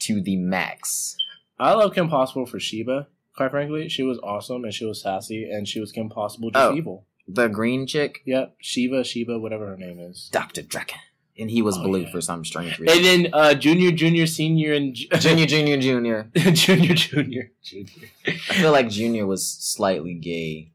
[0.00, 1.16] to the max.
[1.60, 3.06] I love Kim Possible for Sheba.
[3.36, 6.60] Quite frankly, she was awesome and she was sassy and she was Kim Possible just
[6.72, 6.74] Oh.
[6.74, 7.06] evil.
[7.28, 10.28] The green chick, Yep, Shiva, Sheba, whatever her name is.
[10.32, 10.62] Dr.
[10.62, 10.98] Drakken.
[11.38, 12.10] And he was Oh, blue yeah.
[12.12, 12.96] for some strange reason.
[12.96, 16.30] And then uh, Junior, Junior, Senior, and Ju- Junior, Junior, Junior.
[16.34, 18.08] Junior, Junior, Junior.
[18.26, 20.72] I feel like Junior was slightly gay.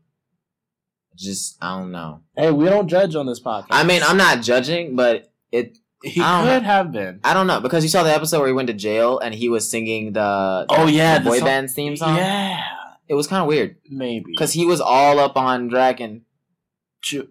[1.19, 2.21] Just, I don't know.
[2.35, 3.67] Hey, we don't judge on this podcast.
[3.71, 7.19] I mean, I'm not judging, but it he could have been.
[7.25, 9.49] I don't know because you saw the episode where he went to jail and he
[9.49, 12.15] was singing the Oh yeah, the the boy song- band's theme song.
[12.15, 12.63] Yeah,
[13.09, 14.31] It was kind of weird maybe.
[14.31, 16.23] because he was all up on Dragon.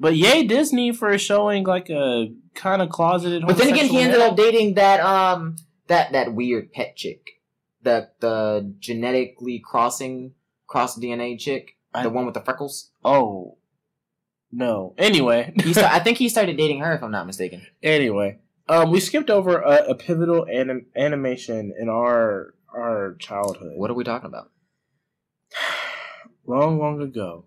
[0.01, 3.47] But yay Disney for showing like a kind of closeted.
[3.47, 5.57] But then again, he ended up dating that um
[5.89, 7.41] that that weird pet chick,
[7.82, 10.32] the the genetically crossing
[10.66, 12.91] cross DNA chick, I- the one with the freckles.
[13.05, 13.57] Oh
[14.53, 14.94] no.
[14.99, 17.66] Anyway, He sta- I think he started dating her if I'm not mistaken.
[17.82, 18.38] anyway,
[18.68, 23.72] um, we skipped over a, a pivotal anim- animation in our our childhood.
[23.76, 24.51] What are we talking about?
[26.46, 27.44] Long, long ago.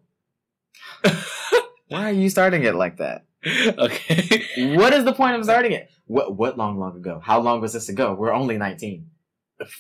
[1.88, 3.26] Why are you starting it like that?
[3.48, 4.76] okay.
[4.76, 5.90] What is the point of starting it?
[6.06, 7.20] What what long long ago?
[7.24, 8.14] How long was this ago?
[8.18, 9.08] We're only 19.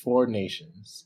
[0.04, 1.06] Four nations.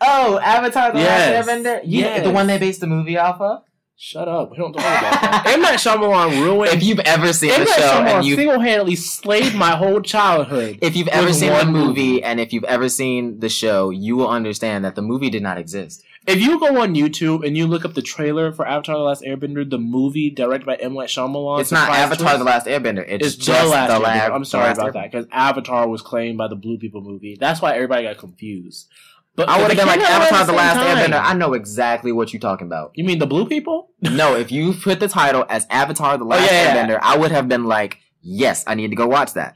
[0.00, 1.46] Oh, Avatar: The Yes.
[1.46, 1.80] Last Airbender.
[1.84, 2.24] You Yes.
[2.24, 3.62] the one they based the movie off of.
[3.96, 4.50] Shut up.
[4.50, 5.44] We don't talk about that.
[5.54, 5.62] M.
[5.62, 6.72] Night Shyamalan ruined.
[6.72, 7.60] If you've ever seen M.
[7.60, 10.78] the Night show Shyamalan and you single-handedly slayed my whole childhood.
[10.82, 11.78] if you've ever seen the movie,
[12.10, 12.22] movie.
[12.24, 15.58] and if you've ever seen the show, you will understand that the movie did not
[15.58, 16.02] exist.
[16.26, 19.22] If you go on YouTube and you look up the trailer for Avatar: The Last
[19.22, 20.94] Airbender, the movie directed by M.
[20.94, 23.04] Night Shyamalan, it's not Avatar: twist, The Last Airbender.
[23.06, 23.88] It's, It's just the last.
[23.88, 24.02] the Airbender.
[24.02, 24.32] last.
[24.32, 24.92] I'm sorry about Airbender.
[24.94, 27.36] that because Avatar was claimed by the Blue People movie.
[27.38, 28.88] That's why everybody got confused.
[29.36, 30.96] But I would have been like Avatar: The Last time.
[30.96, 31.20] Airbender.
[31.22, 32.92] I know exactly what you're talking about.
[32.94, 33.90] You mean the Blue People?
[34.00, 36.86] no, if you put the title as Avatar: The oh, Last Oh, yeah, yeah.
[36.86, 39.54] Airbender, I would have been like, yes, I need to go watch that.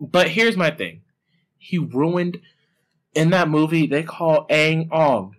[0.00, 1.02] But here's my thing.
[1.58, 2.38] He ruined
[3.14, 5.34] in that movie they call Aang Ong.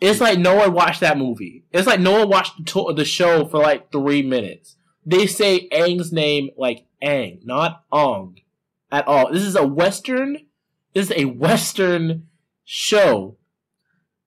[0.00, 1.64] It's like no one watched that movie.
[1.72, 4.76] It's like no one watched the, the show for like three minutes.
[5.04, 8.36] They say Aang's name like Aang, not Ong,
[8.90, 9.32] at all.
[9.32, 10.38] This is a Western.
[10.94, 12.27] This is a Western
[12.70, 13.36] show.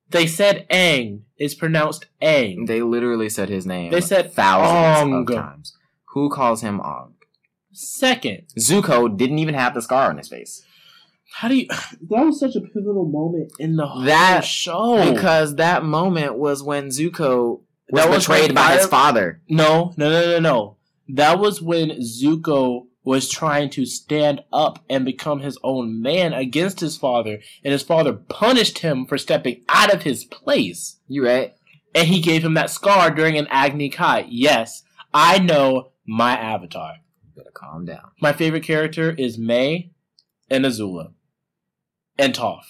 [0.10, 2.68] They said Aang is pronounced Aang.
[2.68, 3.92] They literally said his name.
[3.92, 5.30] They said thousands Ong.
[5.30, 5.78] of times.
[6.14, 7.14] Who calls him Ong?
[7.72, 10.66] Second, Zuko didn't even have the scar on his face
[11.34, 11.68] how do you?
[11.68, 15.14] That was such a pivotal moment in the whole That- show.
[15.14, 19.42] because that moment was when Zuko was that was betrayed when by his father.
[19.50, 20.78] No, no, no, no, no.
[21.08, 26.80] That was when Zuko was trying to stand up and become his own man against
[26.80, 30.98] his father, and his father punished him for stepping out of his place.
[31.08, 31.54] You right?
[31.96, 34.26] And he gave him that scar during an Agni Kai.
[34.30, 34.84] Yes,
[35.14, 36.96] I know my avatar.
[37.24, 38.12] You better calm down.
[38.22, 39.92] My favorite character is May
[40.50, 41.14] and Azula.
[42.18, 42.64] And Toph.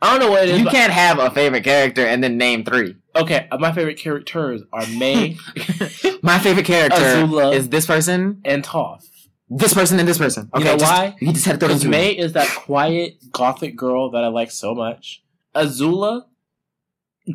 [0.00, 0.60] I don't know what it is.
[0.60, 2.96] You can't have a favorite character and then name three.
[3.16, 5.36] Okay, uh, my favorite characters are May
[6.22, 7.54] My favorite character Azula.
[7.54, 9.02] is this person, and Toph.
[9.50, 10.50] This person, and this person.
[10.54, 11.16] You Okay, know just- why?
[11.20, 14.28] You just had to throw Because them May is that quiet gothic girl that I
[14.28, 15.22] like so much.
[15.54, 16.24] Azula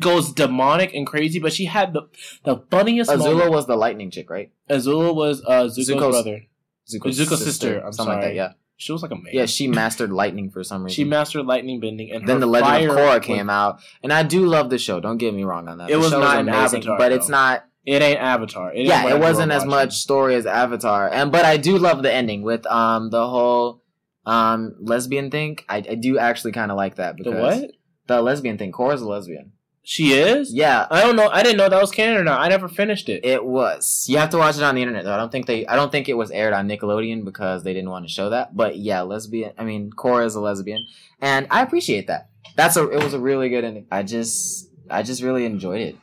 [0.00, 2.02] goes demonic and crazy, but she had the
[2.44, 3.50] the funniest Azula moment.
[3.52, 4.50] was the lightning chick, right?
[4.68, 6.40] Azula was uh, Zuko's, Zuko's- brother.
[6.88, 8.34] Zuko's sister, I'm something like sorry.
[8.34, 8.36] that.
[8.36, 9.32] Yeah, She was like a man.
[9.32, 9.46] yeah.
[9.46, 10.94] She mastered lightning for some reason.
[10.94, 13.80] she mastered lightning bending, and then her the Legend fire of Korra was- came out,
[14.02, 15.00] and I do love the show.
[15.00, 15.88] Don't get me wrong on that.
[15.88, 17.64] It The was show not an amazing, Avatar, but it's not.
[17.86, 18.72] It ain't Avatar.
[18.72, 19.70] It ain't yeah, it wasn't as watching.
[19.70, 23.82] much story as Avatar, and but I do love the ending with um the whole
[24.26, 25.58] um lesbian thing.
[25.68, 27.70] I, I do actually kind of like that because The what?
[28.06, 28.72] the lesbian thing.
[28.72, 29.52] Korra's a lesbian.
[29.86, 30.50] She is?
[30.50, 31.28] Yeah, I don't know.
[31.28, 32.40] I didn't know that was canon or not.
[32.40, 33.22] I never finished it.
[33.22, 34.06] It was.
[34.08, 35.12] You have to watch it on the internet though.
[35.12, 35.66] I don't think they.
[35.66, 38.56] I don't think it was aired on Nickelodeon because they didn't want to show that.
[38.56, 39.52] But yeah, lesbian.
[39.58, 40.86] I mean, Korra is a lesbian,
[41.20, 42.30] and I appreciate that.
[42.56, 42.88] That's a.
[42.88, 43.86] It was a really good ending.
[43.92, 44.70] I just.
[44.88, 45.96] I just really enjoyed it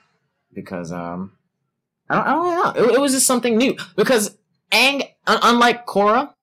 [0.54, 1.32] because um.
[2.12, 2.28] I don't.
[2.28, 2.84] I don't know.
[2.84, 4.38] It, it was just something new because
[4.72, 6.34] Aang, un- unlike Korra.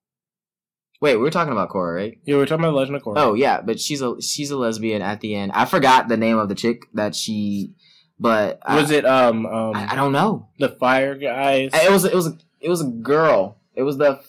[1.01, 2.17] Wait, we were talking about Korra, right?
[2.25, 3.17] Yeah, we were talking about Legend of Korra.
[3.17, 5.51] Oh yeah, but she's a she's a lesbian at the end.
[5.53, 7.73] I forgot the name of the chick that she,
[8.19, 10.49] but was I, it um um I, I don't know.
[10.57, 11.71] the fire guys?
[11.73, 13.57] It was it was it was a girl.
[13.75, 14.19] It was the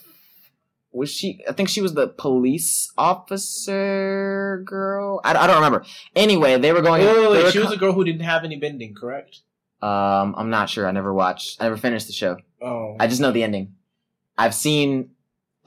[0.93, 1.41] was she?
[1.49, 5.21] I think she was the police officer girl.
[5.25, 5.85] I, I don't remember.
[6.17, 7.05] Anyway, they were going.
[7.05, 9.41] Wait, wait, wait, were She was a girl who didn't have any bending, correct?
[9.83, 10.87] Um, I'm not sure.
[10.87, 11.61] I never watched.
[11.61, 12.37] I never finished the show.
[12.63, 13.75] Oh, I just know the ending.
[14.37, 15.11] I've seen.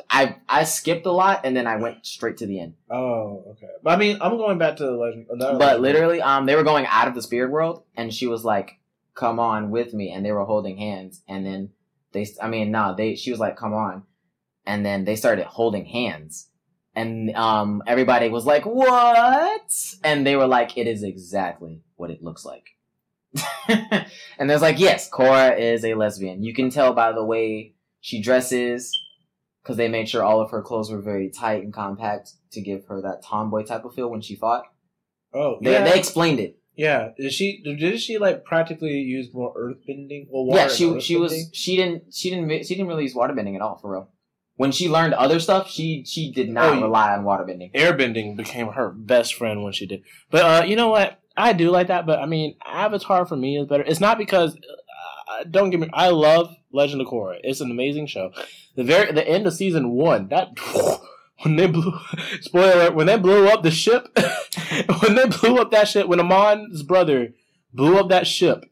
[0.09, 2.73] I I skipped a lot and then I went straight to the end.
[2.89, 3.67] oh, okay.
[3.83, 5.27] But I mean, I'm going back to the Legend.
[5.29, 5.81] But Legend.
[5.81, 8.79] literally, um, they were going out of the spirit world, and she was like,
[9.15, 11.69] "Come on with me," and they were holding hands, and then
[12.11, 14.03] they, I mean, no, they, she was like, "Come on,"
[14.65, 16.49] and then they started holding hands,
[16.95, 19.71] and um, everybody was like, "What?"
[20.03, 22.65] And they were like, "It is exactly what it looks like."
[24.37, 26.43] and there's like, yes, Korra is a lesbian.
[26.43, 28.91] You can tell by the way she dresses,
[29.63, 32.85] because they made sure all of her clothes were very tight and compact to give
[32.87, 34.63] her that tomboy type of feel when she fought.
[35.33, 36.57] oh, They, yeah, they explained it.
[36.75, 37.09] yeah.
[37.17, 37.61] Did she?
[37.63, 40.27] Did she like practically use more earth bending?
[40.29, 43.55] Well, water Yeah, she she was she didn't she didn't she didn't really use waterbending
[43.55, 44.09] at all for real.
[44.55, 47.73] When she learned other stuff, she she did not Oh, rely on waterbending.
[47.73, 50.03] airbending became her best friend when she did.
[50.29, 51.19] But uh, you know what?
[51.35, 52.05] I do like that.
[52.05, 53.83] But I mean, Avatar for me is better.
[53.83, 55.89] It's not because uh, don't get me.
[55.93, 57.39] I love Legend of Korra.
[57.43, 58.31] It's an amazing show.
[58.75, 60.49] The very the end of season one that.
[61.41, 61.99] When they blew,
[62.41, 64.17] spoiler when they blew up the ship,
[65.01, 67.33] when they blew up that ship, when Amon's brother
[67.73, 68.63] blew up that ship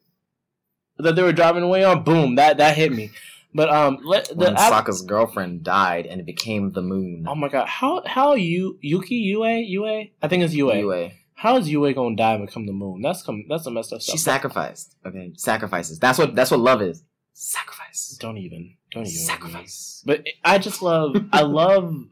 [0.98, 3.12] that they were driving away on, boom, that that hit me.
[3.54, 7.26] But um, let, the When Av- Sokka's girlfriend died and it became the moon.
[7.28, 10.08] oh my god, how how you Yuki Yue Yue?
[10.22, 10.72] I think it's Yue.
[10.72, 11.12] Yue.
[11.42, 13.02] How is Yue gonna die and become the moon?
[13.02, 13.46] That's come.
[13.50, 14.14] That's a messed up stuff.
[14.14, 14.96] She sacrificed.
[15.04, 15.98] Okay, sacrifices.
[15.98, 17.04] That's what that's what love is.
[17.34, 18.16] Sacrifice.
[18.20, 18.76] don't even.
[18.92, 19.18] Don't even.
[19.18, 20.04] Sacrifice.
[20.06, 21.16] But I just love.
[21.34, 22.06] I love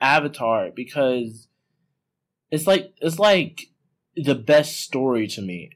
[0.00, 1.48] Avatar because
[2.52, 3.62] it's like it's like
[4.14, 5.72] the best story to me.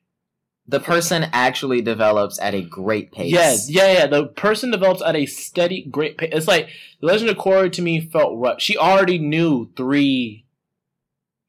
[0.68, 3.32] The person actually develops at a great pace.
[3.32, 4.06] Yes, yeah, yeah.
[4.06, 6.30] The person develops at a steady, great pace.
[6.32, 6.68] It's like
[7.00, 8.60] The Legend of Korra to me felt rough.
[8.60, 10.41] She already knew three.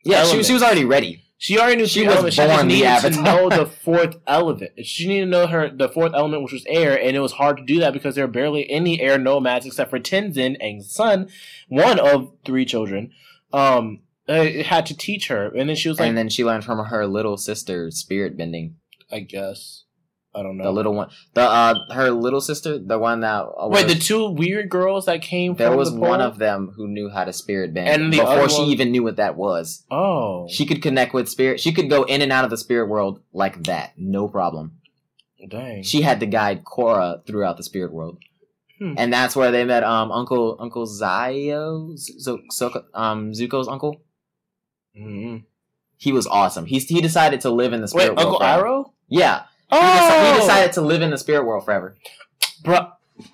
[0.04, 0.48] Yeah, she, elements.
[0.48, 1.24] she was already ready.
[1.38, 2.36] She already knew She was elements.
[2.36, 4.72] She just born the needed to know the fourth element.
[4.86, 7.58] She needed to know her the fourth element, which was air, and it was hard
[7.58, 11.28] to do that because there are barely any air nomads except for Tenzin and son,
[11.68, 13.12] one of three children.
[13.52, 16.64] Um, uh, had to teach her, and then she was like, and then she learned
[16.64, 18.78] from her little sister spirit bending.
[19.12, 19.83] "I guess,
[20.36, 23.68] I don't know." The little one, the uh, her little sister, the one that uh,
[23.70, 26.74] Wait, was- the two weird girls that came there from was the one of them
[26.76, 29.18] who knew how to spirit bend And the before other she one- even knew what
[29.18, 29.84] that was.
[29.92, 31.60] Oh, She could connect with spirit.
[31.60, 34.80] She could go in and out of the spirit world like that, no problem.
[35.50, 35.84] dang.
[35.84, 38.18] She had to guide Korra throughout the spirit world,
[38.80, 38.96] Hmm.
[38.98, 44.02] and that's where they met um Uncle Uncle Zio, so, so um Zuko's uncle.
[45.00, 45.44] Mhm.
[45.98, 46.66] He was awesome.
[46.66, 48.20] He he decided to live in the Wait, spirit world.
[48.20, 48.64] Uncle forever.
[48.64, 48.92] Iroh?
[49.10, 49.44] Yeah, he,
[49.76, 51.96] Oh, he decided to live in the spirit world forever.
[52.64, 52.92] Bro,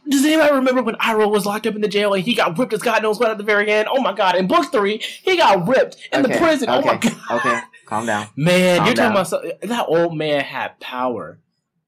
[0.09, 2.73] does anybody remember when Iroh was locked up in the jail and he got ripped
[2.73, 3.87] as God knows what at the very end?
[3.91, 4.35] Oh my God!
[4.35, 6.69] In book three, he got ripped in the Okay, prison.
[6.69, 8.27] Oh my okay, God, Okay, calm down.
[8.35, 9.13] man, Calm you're down.
[9.13, 9.27] talking about
[9.61, 11.39] so, that old man had power.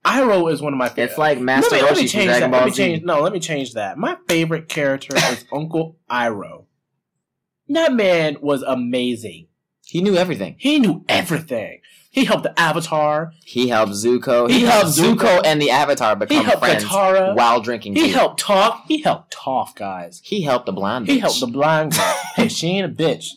[0.05, 1.11] Iroh is one of my favorites.
[1.13, 2.39] It's like Master let me, let me Roshi change that.
[2.39, 3.03] Dragon Let Ball me change.
[3.03, 3.97] No, let me change that.
[3.99, 6.65] My favorite character is Uncle Iroh.
[7.69, 9.47] That man was amazing.
[9.85, 10.55] He knew everything.
[10.57, 11.80] He knew everything.
[12.11, 13.31] He helped the Avatar.
[13.45, 14.49] He helped Zuko.
[14.49, 15.41] He He, helped Zuko, Zuko.
[15.45, 17.35] and the Avatar become He helped friends Katara.
[17.35, 17.95] while drinking.
[17.95, 18.09] He tea.
[18.11, 18.81] helped Toph.
[18.87, 20.19] He helped Toph, guys.
[20.23, 21.07] He helped the blonde.
[21.07, 21.21] He bitch.
[21.21, 22.15] helped the blind girl.
[22.35, 23.27] hey, she ain't a bitch.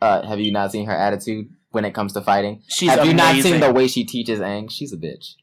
[0.00, 2.62] Uh, have you not seen her attitude when it comes to fighting?
[2.68, 4.70] She's have you not seen the way she teaches Aang?
[4.70, 5.34] She's a bitch.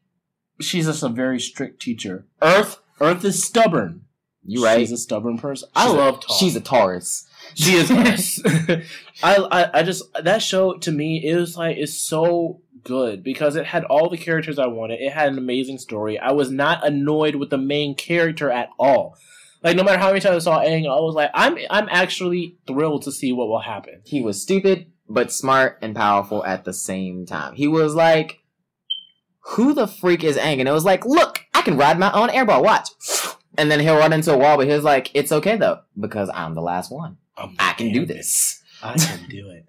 [0.62, 2.28] She's just a very strict teacher.
[2.42, 4.06] Earth, Earth is stubborn.
[4.46, 4.80] You right?
[4.80, 5.70] She's a stubborn person.
[5.76, 6.40] I She's a- love Toph.
[6.40, 7.26] She's a Taurus.
[7.56, 7.90] She is.
[9.24, 13.56] I, I I just that show to me it was like it's so good because
[13.56, 15.00] it had all the characters I wanted.
[15.00, 16.18] It had an amazing story.
[16.18, 19.18] I was not annoyed with the main character at all.
[19.64, 22.58] Like no matter how many times I saw Aang, I was like, I'm I'm actually
[22.66, 24.02] thrilled to see what will happen.
[24.06, 27.56] He was stupid but smart and powerful at the same time.
[27.56, 28.42] He was like,
[29.40, 32.30] "Who the freak is Aang?" And it was like, "Look, I can ride my own
[32.30, 32.64] airball.
[32.64, 32.90] Watch."
[33.58, 36.30] And then he'll run into a wall, but he was like, "It's okay though because
[36.34, 37.18] I'm the last one.
[37.38, 39.66] Oh I'm I can do this." I can do it.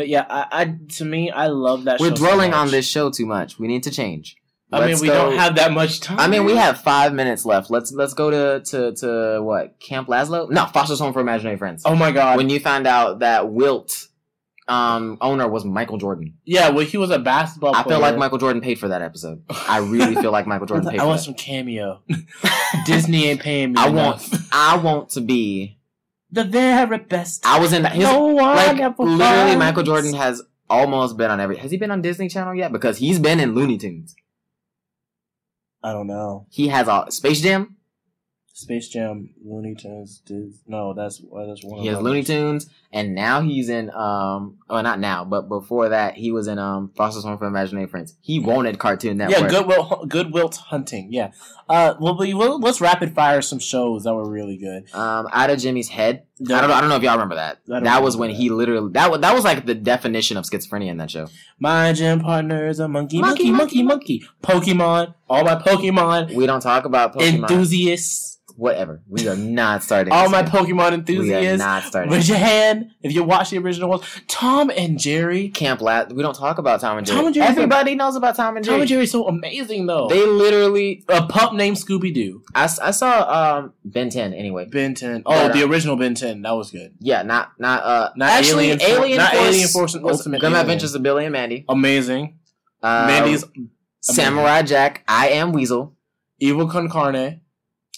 [0.00, 1.98] But yeah, I, I to me I love that.
[1.98, 2.04] Show.
[2.04, 3.58] We're show so dwelling on this show too much.
[3.58, 4.34] We need to change.
[4.72, 6.18] I mean, we go- don't have that much time.
[6.18, 7.70] I mean, we have five minutes left.
[7.70, 10.48] Let's let's go to to to what Camp Lazlo?
[10.48, 11.82] No, Foster's Home for Imaginary Friends.
[11.84, 12.38] Oh my god!
[12.38, 14.08] when you found out that Wilt
[14.68, 17.74] um, owner was Michael Jordan, yeah, well, he was a basketball.
[17.74, 17.96] I player.
[17.96, 19.42] feel like Michael Jordan paid for that episode.
[19.50, 21.04] I really feel like Michael Jordan paid for that episode.
[21.04, 22.02] I want some cameo.
[22.86, 23.82] Disney ain't paying me.
[23.82, 24.26] I want.
[24.50, 25.76] I want to be.
[26.32, 27.44] The very best.
[27.44, 29.18] I was in his, no one like ever literally.
[29.18, 29.56] finds.
[29.56, 31.56] Michael Jordan has almost been on every.
[31.56, 32.72] Has he been on Disney Channel yet?
[32.72, 34.14] Because he's been in Looney Tunes.
[35.82, 36.46] I don't know.
[36.50, 37.76] He has all Space Jam.
[38.52, 40.20] Space Jam, Looney Tunes.
[40.26, 41.80] Dis- no, that's uh, that's one.
[41.80, 41.98] He has.
[42.00, 44.58] Looney Tunes, and now he's in um.
[44.68, 48.16] oh not now, but before that, he was in um Foster's Home for Imaginary Friends.
[48.20, 49.52] He wanted Cartoon Network.
[49.52, 51.12] Yeah, Goodwill, Goodwill Hunting.
[51.12, 51.32] Yeah.
[51.68, 54.92] Uh, well, we, well, let's rapid fire some shows that were really good.
[54.94, 56.24] Um, out of Jimmy's head.
[56.42, 56.74] I don't know.
[56.74, 57.58] I don't know if y'all remember that.
[57.66, 58.36] That was when that.
[58.36, 61.28] he literally that was that was like the definition of schizophrenia in that show.
[61.58, 64.24] My gym partner is a monkey, Monkey, monkey, monkey, monkey.
[64.42, 67.42] Pokemon, all my Pokemon We don't talk about Pokemon.
[67.50, 69.00] enthusiasts, Whatever.
[69.08, 70.12] We are not starting.
[70.12, 70.42] all my.
[70.42, 72.12] Pokemon We are not starting.
[72.12, 74.02] Raise your hand if you watch the original ones.
[74.28, 75.48] Tom and Jerry.
[75.48, 76.12] Camp Lat.
[76.12, 77.16] We don't talk about Tom and Jerry.
[77.16, 78.74] Tom and Jerry- Everybody knows about Tom and Jerry.
[78.74, 80.08] Tom and Jerry's so amazing though.
[80.08, 81.02] They literally.
[81.08, 82.42] a pup named Scooby Doo.
[82.54, 84.66] I, I saw um Ben Ten anyway.
[84.66, 85.22] Ben 10.
[85.24, 86.42] Oh, uh, the original Ben 10.
[86.42, 86.92] That was good.
[87.00, 90.40] Yeah, not not uh Not actually Alien For- Alien not Force Alien Force and Ultimate
[90.40, 91.64] Grim Adventures of Billy and Mandy.
[91.66, 92.38] Amazing.
[92.82, 93.42] Uh, Mandy's
[94.02, 95.02] Samurai Jack.
[95.08, 95.96] I am Weasel.
[96.38, 97.40] Evil Con Carne.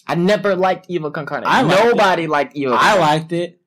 [0.07, 1.43] I never liked Evil Con Carne.
[1.45, 2.75] I liked Nobody liked Evil.
[2.77, 3.61] I liked it.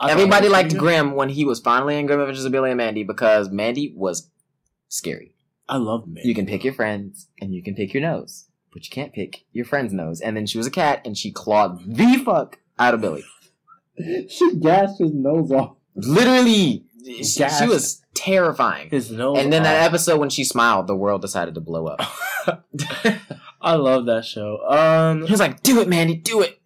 [0.00, 0.80] I Everybody liked pretty good.
[0.80, 4.30] Grim when he was finally in Grim Adventures of Billy and Mandy because Mandy was
[4.88, 5.34] scary.
[5.68, 6.28] I love Mandy.
[6.28, 9.44] You can pick your friends and you can pick your nose, but you can't pick
[9.52, 10.20] your friend's nose.
[10.20, 13.24] And then she was a cat and she clawed the fuck out of Billy.
[14.28, 15.76] she gashed his nose off.
[15.94, 18.90] Literally, she, she was terrifying.
[18.90, 19.38] His nose.
[19.38, 22.00] And then that episode when she smiled, the world decided to blow up.
[23.64, 24.58] I love that show.
[24.68, 26.60] Um, he was like, "Do it, Mandy, do it."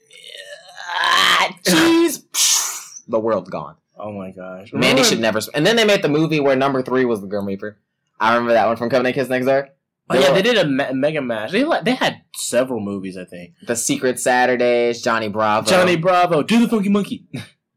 [1.01, 3.77] Ah, the world's gone.
[3.99, 5.41] oh my gosh, Mandy Remember- should never.
[5.41, 7.79] Sp- and then they made the movie where number three was the Grim Reaper.
[8.21, 9.69] I remember that one from Codename Kids Next Door.
[10.11, 11.53] Oh, yeah, they did a me- mega mash.
[11.53, 13.53] They like they had several movies, I think.
[13.67, 15.69] The Secret Saturdays, Johnny Bravo.
[15.69, 17.27] Johnny Bravo, do the funky monkey.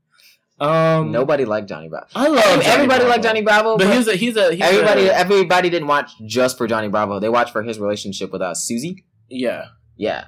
[0.59, 2.07] um, Nobody liked Johnny Bravo.
[2.15, 3.09] I love Johnny everybody Bravo.
[3.09, 6.11] liked Johnny Bravo, but but, he's a he's a he's everybody a, everybody didn't watch
[6.25, 7.19] just for Johnny Bravo.
[7.19, 9.03] They watched for his relationship with uh, Susie.
[9.31, 9.65] Yeah,
[9.97, 10.25] Yeah,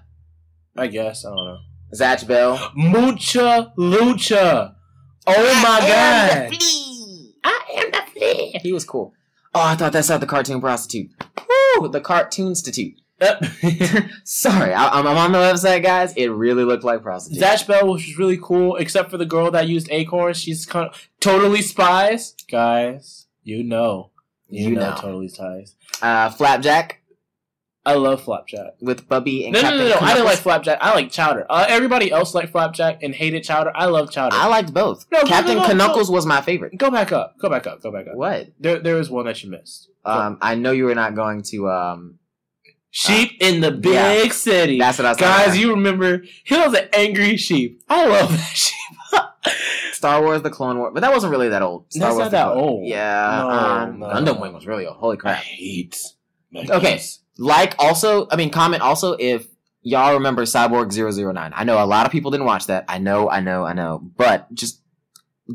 [0.76, 1.58] I guess I don't know.
[1.94, 2.72] Zatch Bell.
[2.76, 4.74] Mucha lucha.
[5.28, 6.54] Oh my god,
[7.44, 8.60] I am the flea.
[8.64, 9.14] He was cool.
[9.56, 11.12] Oh, I thought that's not the cartoon prostitute.
[11.80, 12.96] Woo, the cartoon institute.
[14.24, 16.14] Sorry, I, I'm, I'm on the website, guys.
[16.16, 17.42] It really looked like prostitute.
[17.44, 20.38] Zatch Bell, which was really cool, except for the girl that used acorns.
[20.38, 23.28] She's kind of totally spies, guys.
[23.44, 24.12] You know,
[24.50, 24.96] you, You know, know.
[24.98, 25.76] totally spies.
[26.02, 27.02] uh, Flapjack
[27.86, 28.76] I love Flapjack.
[28.80, 30.00] with Bubby and No, no, Captain no, no.
[30.00, 30.78] I didn't like Flapjack.
[30.82, 31.46] I like Chowder.
[31.50, 33.72] Uh, everybody else liked Flapjack and hated Chowder.
[33.76, 34.36] I love Chowder.
[34.36, 35.06] I liked both.
[35.12, 36.78] No, no, Captain no, no, Knuckles was my favorite.
[36.78, 37.38] Go back up.
[37.40, 37.82] Go back up.
[37.82, 38.16] Go back up.
[38.16, 38.48] What?
[38.60, 39.90] There, there is one that you missed.
[40.06, 41.70] Um, I know you were not going to.
[41.70, 42.20] Um,
[42.92, 44.30] sheep in the big yeah.
[44.30, 44.78] city.
[44.80, 45.18] that's what I was.
[45.18, 47.82] Guys, talking you remember he was an angry sheep.
[47.90, 48.74] I love that sheep.
[49.92, 51.92] Star Wars: The Clone War, but that wasn't really that old.
[51.92, 52.88] Star That's Wars: not that Clone- old.
[52.88, 54.08] Yeah, No, um, no.
[54.08, 54.98] Gundam Wing was really old.
[54.98, 55.38] Holy I crap!
[55.38, 55.98] hate.
[56.56, 57.00] Okay.
[57.38, 59.48] Like, also, I mean, comment also if
[59.82, 61.54] y'all remember Cyborg 009.
[61.56, 62.86] I know a lot of people didn't watch that.
[62.88, 64.02] I know, I know, I know.
[64.18, 64.82] But just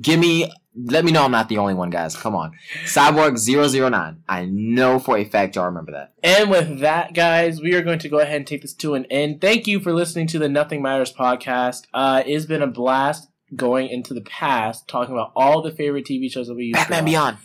[0.00, 0.50] give me
[0.86, 2.16] let me know I'm not the only one, guys.
[2.16, 2.52] Come on.
[2.84, 4.18] Cyborg009.
[4.28, 6.12] I know for a fact y'all remember that.
[6.22, 9.04] And with that, guys, we are going to go ahead and take this to an
[9.06, 9.40] end.
[9.40, 11.86] Thank you for listening to the Nothing Matters podcast.
[11.92, 16.30] Uh, it's been a blast going into the past, talking about all the favorite TV
[16.30, 17.10] shows that we used Batman to watch.
[17.10, 17.38] Beyond.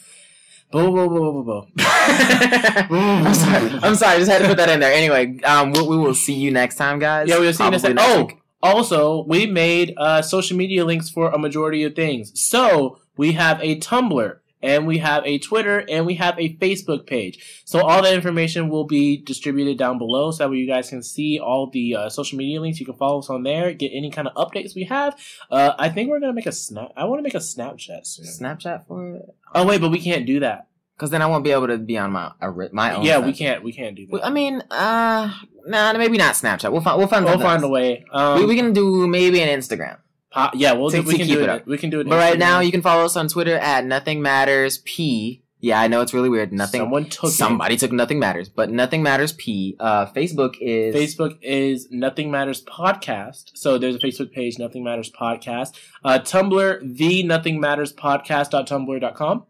[0.73, 1.67] Boo, boo, boo, boo, boo.
[1.79, 3.69] I'm sorry.
[3.83, 4.15] I'm sorry.
[4.15, 4.91] I just had to put that in there.
[4.91, 7.29] Anyway, um, we, we will see you next time, guys.
[7.29, 7.95] Yeah, we'll see you next time.
[7.95, 12.31] Probably Oh, also, we made uh, social media links for a majority of things.
[12.41, 17.05] So we have a Tumblr, and we have a Twitter, and we have a Facebook
[17.05, 17.63] page.
[17.65, 21.03] So all that information will be distributed down below, so that way you guys can
[21.03, 22.79] see all the uh, social media links.
[22.79, 25.15] You can follow us on there, get any kind of updates we have.
[25.51, 26.91] Uh, I think we're gonna make a snap.
[26.97, 28.25] I want to make a Snapchat soon.
[28.25, 29.35] Snapchat for it?
[29.53, 30.67] Oh wait, but we can't do that.
[30.95, 32.31] Because then I won't be able to be on my
[32.71, 33.03] my own.
[33.03, 33.63] Yeah, we can't.
[33.63, 34.25] We can't do that.
[34.25, 35.33] I mean, uh,
[35.65, 36.71] nah, maybe not Snapchat.
[36.71, 36.97] We'll find.
[36.97, 37.25] We'll find.
[37.25, 38.05] we'll find a way.
[38.11, 39.97] Um, we, we can do maybe an Instagram.
[40.33, 41.65] Po- yeah, we'll to- do, we can do it it.
[41.67, 42.09] We can do it.
[42.09, 45.41] But right now, you can follow us on Twitter at Nothing Matters P.
[45.59, 46.51] Yeah, I know it's really weird.
[46.51, 46.81] Nothing.
[46.81, 47.33] Someone took it.
[47.35, 49.77] somebody took Nothing Matters, but Nothing Matters P.
[49.79, 53.51] Uh, Facebook is Facebook is Nothing Matters Podcast.
[53.55, 55.69] So there's a Facebook page, Nothing Matters Podcast.
[56.03, 59.45] Uh, Tumblr, the Nothing Matters Podcast.tumblr.com.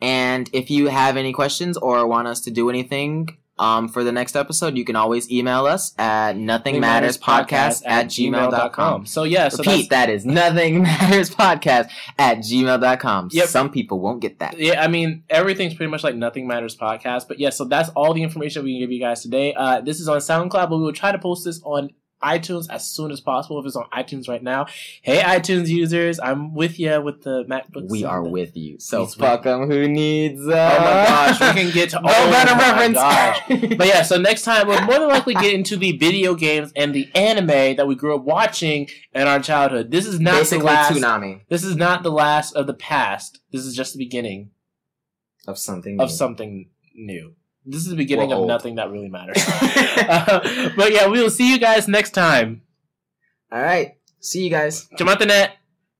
[0.00, 4.12] And if you have any questions or want us to do anything um, for the
[4.12, 9.06] next episode, you can always email us at nothingmatterspodcast at gmail.com.
[9.06, 13.28] So yeah, so Repeat, that is nothingmatterspodcast at gmail.com.
[13.32, 13.48] Yep.
[13.48, 14.58] Some people won't get that.
[14.58, 17.28] yeah, I mean everything's pretty much like Nothing Matters Podcast.
[17.28, 19.54] But yeah, so that's all the information we can give you guys today.
[19.54, 21.90] Uh, this is on SoundCloud, but we will try to post this on
[22.22, 23.58] iTunes as soon as possible.
[23.60, 24.66] If it's on iTunes right now,
[25.02, 27.90] hey iTunes users, I'm with you with the MacBooks.
[27.90, 28.78] We are with you.
[28.78, 32.08] So He's fuck them who needs uh, Oh my gosh, we can get to no
[32.08, 33.76] oh better my reference.
[33.78, 36.94] But yeah, so next time we'll more than likely get into the video games and
[36.94, 39.90] the anime that we grew up watching in our childhood.
[39.90, 40.92] This is not Basically, the last.
[40.92, 43.40] tsunami This is not the last of the past.
[43.52, 44.50] This is just the beginning
[45.46, 46.00] of something.
[46.00, 46.14] of new.
[46.14, 47.34] something new.
[47.70, 48.48] This is the beginning We're of old.
[48.48, 49.36] nothing that really matters.
[49.46, 52.62] Uh, but yeah, we will see you guys next time.
[53.52, 53.96] All right.
[54.20, 54.88] See you guys.
[54.98, 55.50] Chamatanet.